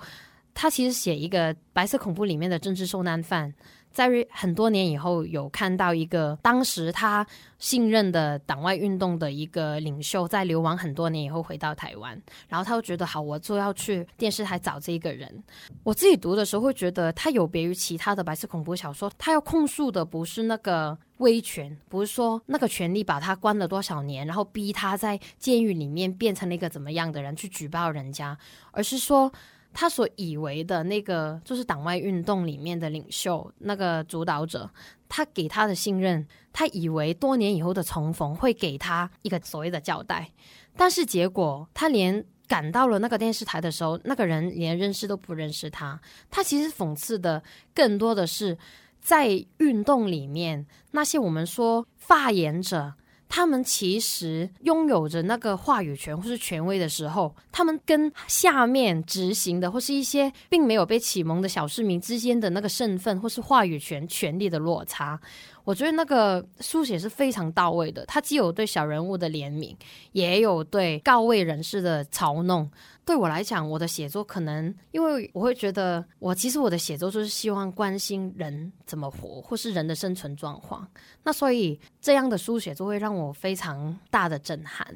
[0.62, 3.54] 他其实写一个白色恐怖里面的政治受难犯。
[3.90, 7.26] 在很多年以后，有看到一个当时他
[7.60, 15.42] 信任的党外运动的一个领袖，在流亡很多年以后回到台湾，然后他就觉得好，我就要去电视台找这一个人。
[15.82, 28.38] 我自己读的时候会觉得，他有别于其他的白色恐怖小说，他要控诉的不是那个威权，不是说那个权力把他关了多少年，然后逼他在监狱里面变成了一个怎么样的人去举报人家，
[28.72, 29.32] 而是说。
[29.74, 34.70] 他所以为的那个，就是党外运动里面的领袖，那个主导者，
[35.08, 40.32] 他给他的信任，他以为多年以后的重逢会给他一个所谓的交代，
[40.76, 46.00] 但是结果他连赶到了那个电视台的时候，那个人连认识都不认识他。
[46.30, 47.42] 他其实讽刺的
[47.74, 48.58] 更多的是，
[49.00, 52.96] 在运动里面那些我们说发言者。
[53.30, 65.18] 他们其实拥有着那个话语权或是权威的时候，他们跟下面执行的或是一些并没有被启蒙的小市民之间的那个身份或是话语权权力的落差。
[65.64, 69.76] 我觉得那个书写是非常到位的，他既有对小人物的怜悯，
[70.14, 72.70] 也有对高位人士的嘲弄。
[73.10, 80.88] 对我来讲，我的写作可能因为我会觉得，我其实我的写作就是希望关心人怎么活，或是人的生存状况。
[81.24, 84.96] 那所以这样的书写就会让我非常大的震撼。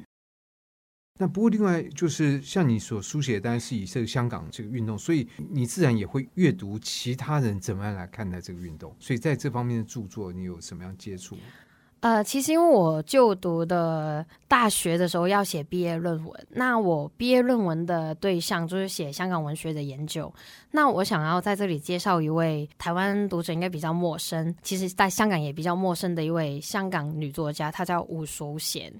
[1.18, 8.94] 那不过，另外就是像你所书写，当然是以这个香港这个运动，所以你自然也会阅读其他人怎么样来看待这个运动。
[9.00, 11.36] 所以在这方面的著作，你有什么样接触？
[12.04, 20.30] 呃，其实因为我就读的大学的时候要写毕业论文，那我毕业论文的对象就是写香港文学的研究。
[20.70, 28.92] 那我想要在这里介绍一位台湾读者应该比较陌生，其实在香港也比较陌生的一位香港女作家，她叫吴淑贤。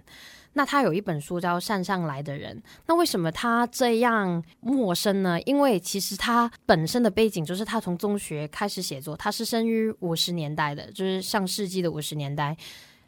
[0.54, 5.38] 那他有一本书叫《山上来的人》，那为什么他这样陌生呢？
[5.42, 12.56] 因为其实他本身的背景就是他从中学开始写作，他是生于五十年代的，就是上世纪的五十年代。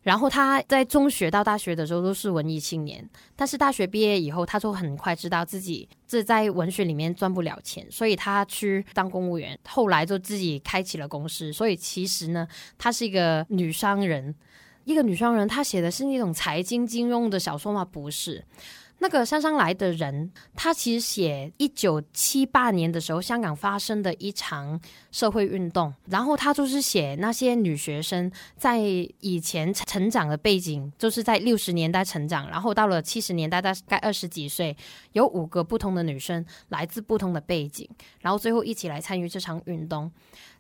[0.07, 3.05] 然后他在中学到大学的时候都是文艺青年，
[3.35, 11.53] 但是大学毕业以后，他就很快知道自己这在文学里面赚不了钱，所以他去当公务员，后来就自己开启了公司。
[11.53, 12.47] 所以其实呢，
[12.79, 14.33] 他是一个女商人。
[14.85, 17.85] 一个女商人，她写的是那种财经金融的小说吗？
[17.85, 18.45] 不是。
[18.99, 24.81] 那个姗姗来的人，他其实写一九七八年的时候，香港发生的一场
[25.13, 28.79] 社会运动，然后他就是写那些女学生在
[29.21, 34.75] 以前成长的背景，就是在六十年代成长，然后到了七十年代大概二十几岁，
[35.13, 37.87] 有五个不同的女生来自不同的背景，
[38.21, 40.11] 然后最后一起来参与这场运动。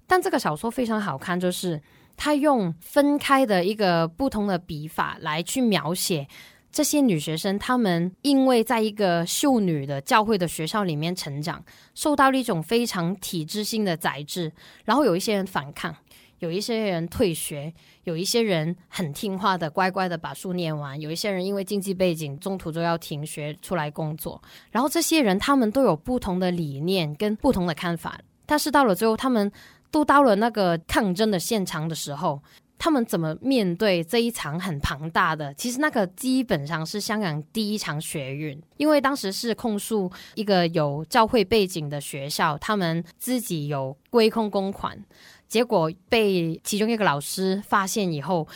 [0.07, 1.81] 但这个小说非常好看，就是
[2.19, 6.29] 他用分开的一个不同的笔法来去描写。
[6.71, 11.65] 这些女学生，她们因为在一个秀女的教会的学校里面成长，
[11.95, 14.53] 受到了一种非常体制性的宰制，
[14.85, 15.97] 然后有一些人反抗，
[16.41, 17.73] 有一些人退学，
[18.05, 24.43] 有一些人很听话的乖乖的把书念完，有一些人因为经济背景中途就要停学出来工作。
[24.71, 29.51] 然后这些人他们都有不同的理念跟不同的看法，但是到了最后，他们
[29.91, 32.43] 都到了那个抗争的现场的时候。
[32.79, 35.53] 他们怎么面对这一场很庞大的？
[35.55, 45.03] 其实那个基本上是香港第一场学运，因为当时是控诉一个有教会背景的学校，他们自己有归空公款，
[45.49, 48.47] 结果被其中一个老师发现以后，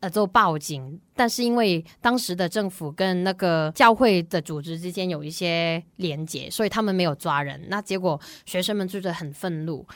[0.00, 0.98] 呃，就报警。
[1.14, 7.58] 但是因为当时的政府跟那个教会的组织之间有一些连结，所以他们没有抓人。
[7.68, 9.86] 那结果学生们就是很愤怒。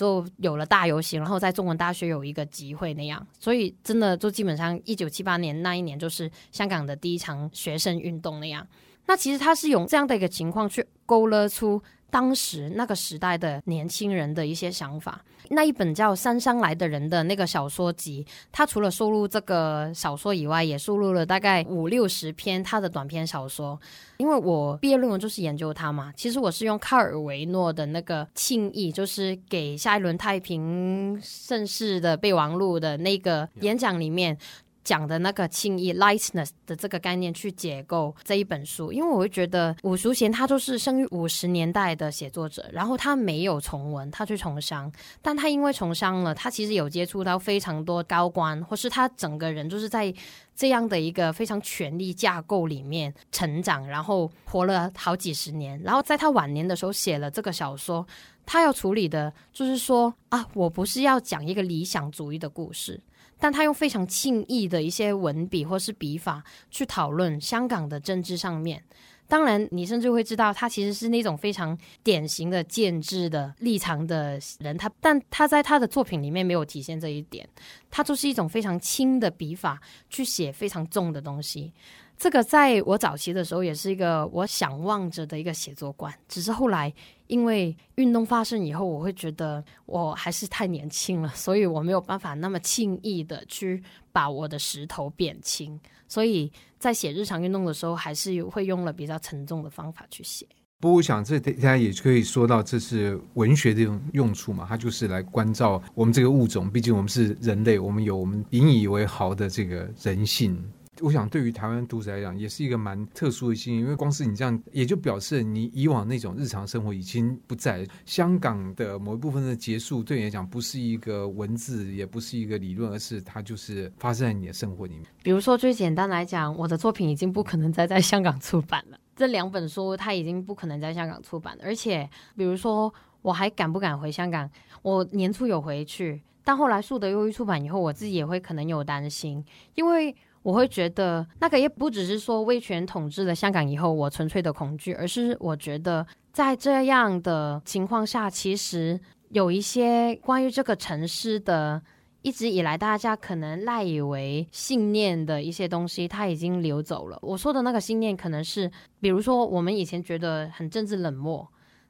[0.00, 8.66] 就有了大游行，然后在中文大学有一个集会那样，所以真的就基本上一九七八年那一年就是香港的第一场学生运动那样。
[9.04, 11.82] 那其实他是用这样的一个情况去勾勒出。
[12.10, 23.80] 当时那个时代的年轻人的一些想法，那一本叫《姗姗来的人》的那个小说集，他除了收录这个小说以外，也收录了大概五六十篇他的短篇小说。
[24.18, 34.36] 因为我毕业论文就是研究他嘛，其实我是用卡尔维诺的那个《庆意》，就是给下一轮太平盛世的备忘录的那个演讲里面。
[34.82, 50.12] 讲的那个轻易 lightness 的这个概念去解构这一本书，因为我会觉得伍淑贤他就是生于五十年代的写作者，然后他没有从文，他去从商，但他因为从商了，他其实有接触到非常多高官，或是他整个人就是在
[50.56, 58.06] 这样的一个非常权力架构里面成长，然后活了好几十年，然后在他晚年的时候写了这个小说，
[58.46, 63.00] 他要处理的就是说啊，我不是要讲一个理想主义的故事。
[63.40, 68.84] 但他用非常轻易的一些文笔或是笔法去讨论香港的政治上面，
[69.26, 77.48] 当然你甚至会知道他其实是那种非常典型的建制的立场的人，他但他在他的作品里面没有体现这一点，
[77.90, 81.72] 他就是一种非常轻的笔法去写非常重的东西。
[82.18, 86.92] 这个在我早期的时候也是一个我想望着的一个写作观，只是后来
[87.30, 95.78] 因为运动发生以后，我会觉得我还是太年轻了，所以我没有办法那么轻易的去把我的石头变轻，
[96.08, 100.44] 所以在写日常运动的时候，还是会用了比较沉重的方法去写。
[100.80, 110.60] 不过，我想这大家也可以说到，这是文学的一种用处嘛，它就是来关照我们这个物种，毕竟我们是人类，我们有我们引以为豪的这个人性。
[111.02, 117.86] 我想，对于台湾读者来讲，也是一个蛮特殊的经验，因为光是你这样，也就表示你以往那种日常生活已经不在。
[118.04, 125.04] 香港的某一部分的结束，对你来讲，不是一个文字，也不是一个理论，而是它就是发生在你的生活里面。
[125.22, 128.98] 比如说，最简单来讲，我的作品已经不可能再在香港出版了。
[129.16, 131.62] 这两本书，它已经不可能在香港出版了。
[131.64, 132.92] 而且，比如说，
[133.22, 134.50] 我还敢不敢回香港？
[134.82, 139.42] 我年初有回去，但后来树德优一出版以后，我自己也会可能有担心，
[139.74, 140.14] 因为。
[140.42, 148.98] 我会觉得那个也不只是说威权统治了香港以后我纯粹的恐惧，而是我觉得在这样的情况下，其实
[149.30, 151.82] 有一些关于这个城市的
[152.22, 157.18] 一直以来大家可能赖以为信念的一些东西，它已经流走了。
[157.22, 158.70] 我说的那个信念，可能是
[159.00, 161.46] 比如说我们以前觉得很政治冷漠。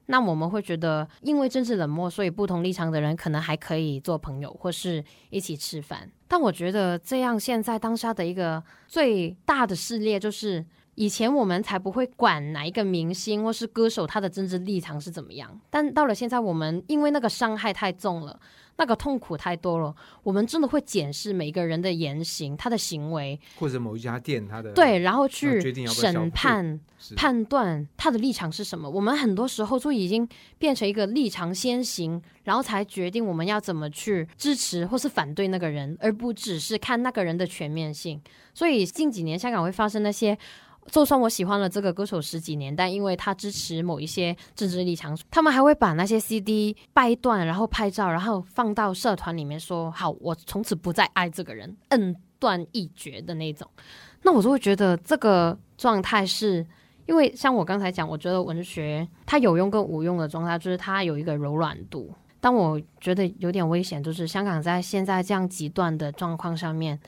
[0.07, 6.09] 那我们会觉得，因为政治冷漠，所以不同立场的人可能还可以做朋友，或是一起吃饭。
[6.27, 18.39] 但我觉得这样，现在当下的一个最大的撕裂，就是以前我们才不会管哪一个明星或是歌手他的政治立场是怎么样，但到了现在，我们因为那个伤害太重了。
[18.81, 26.79] 那个痛苦太多了，我们真的会检视每个人的言行、他的行为，或者某一家店他的对，然后去审判、
[27.15, 28.89] 判断他的立场是什么。
[28.89, 30.27] 我们很多时候就已经
[30.57, 38.19] 变成一个立场先行，然后才决定我们要怎么去支持或是反对那个人，而不只是看那个人的全面性。
[38.51, 40.35] 所以近几年香港会发生那些。
[40.87, 53.69] 就算我喜欢了这个歌手十几年，但因为他支持某一些政治立场，他们还会把那些 CD 掰断，然后拍照，然后放到社团里面说：“好，我从此不再爱这个人，恩断义绝的那种。”
[54.23, 56.65] 那我就会觉得这个状态是
[57.05, 62.13] 因为像我刚才讲，我觉得文学它有用跟无用的状态，就是它有一个柔软度。
[62.39, 66.99] 但我觉得有点危险，就是香港在现在这样极端的状况上面，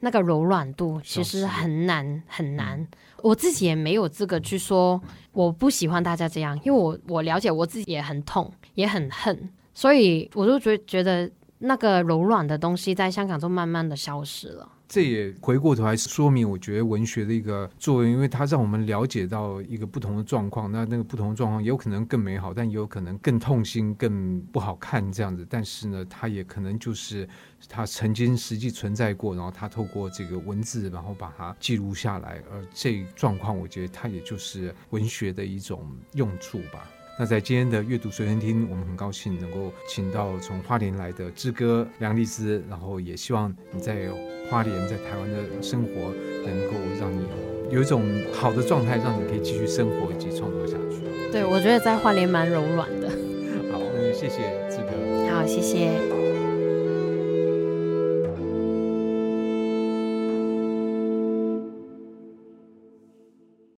[0.00, 2.86] 那个柔软度其实很难很难。
[3.22, 5.00] 我自己也没有资格去说
[5.32, 14.66] 我不喜欢大家这样，因为我我了解我自己也很痛也很恨，所以我就觉觉得那个柔软的东西在香港就慢慢的消失了。
[14.90, 20.68] 这也回过头来说明，我觉得文学的一个作用，因为它让我们了解到一个不同的状况。
[20.68, 25.46] 那那个不同的状况，有可能更美好，但也有可能更痛心、更不好看这样子。
[25.48, 27.28] 但是呢，它也可能就是
[27.68, 32.42] 它曾经实际存在过，然后它透过这个文字，然后把它记录下来。
[32.50, 36.90] 而这状况，我觉得它也就是文学的一种用处吧。
[37.20, 44.08] 那在今天的阅读随身听，我们很高兴能够请到从花莲来的志哥梁丽姿，然后也希望你在
[44.48, 46.14] 花莲在台湾的生活
[46.46, 47.26] 能够让你
[47.70, 48.02] 有一种
[48.32, 51.02] 好的状态，让你可以继续生活以及创作下去。
[51.30, 53.10] 对，我觉得在花莲蛮柔软的。
[53.70, 54.38] 好，那就谢谢
[54.70, 55.30] 志哥。
[55.30, 56.19] 好，谢谢。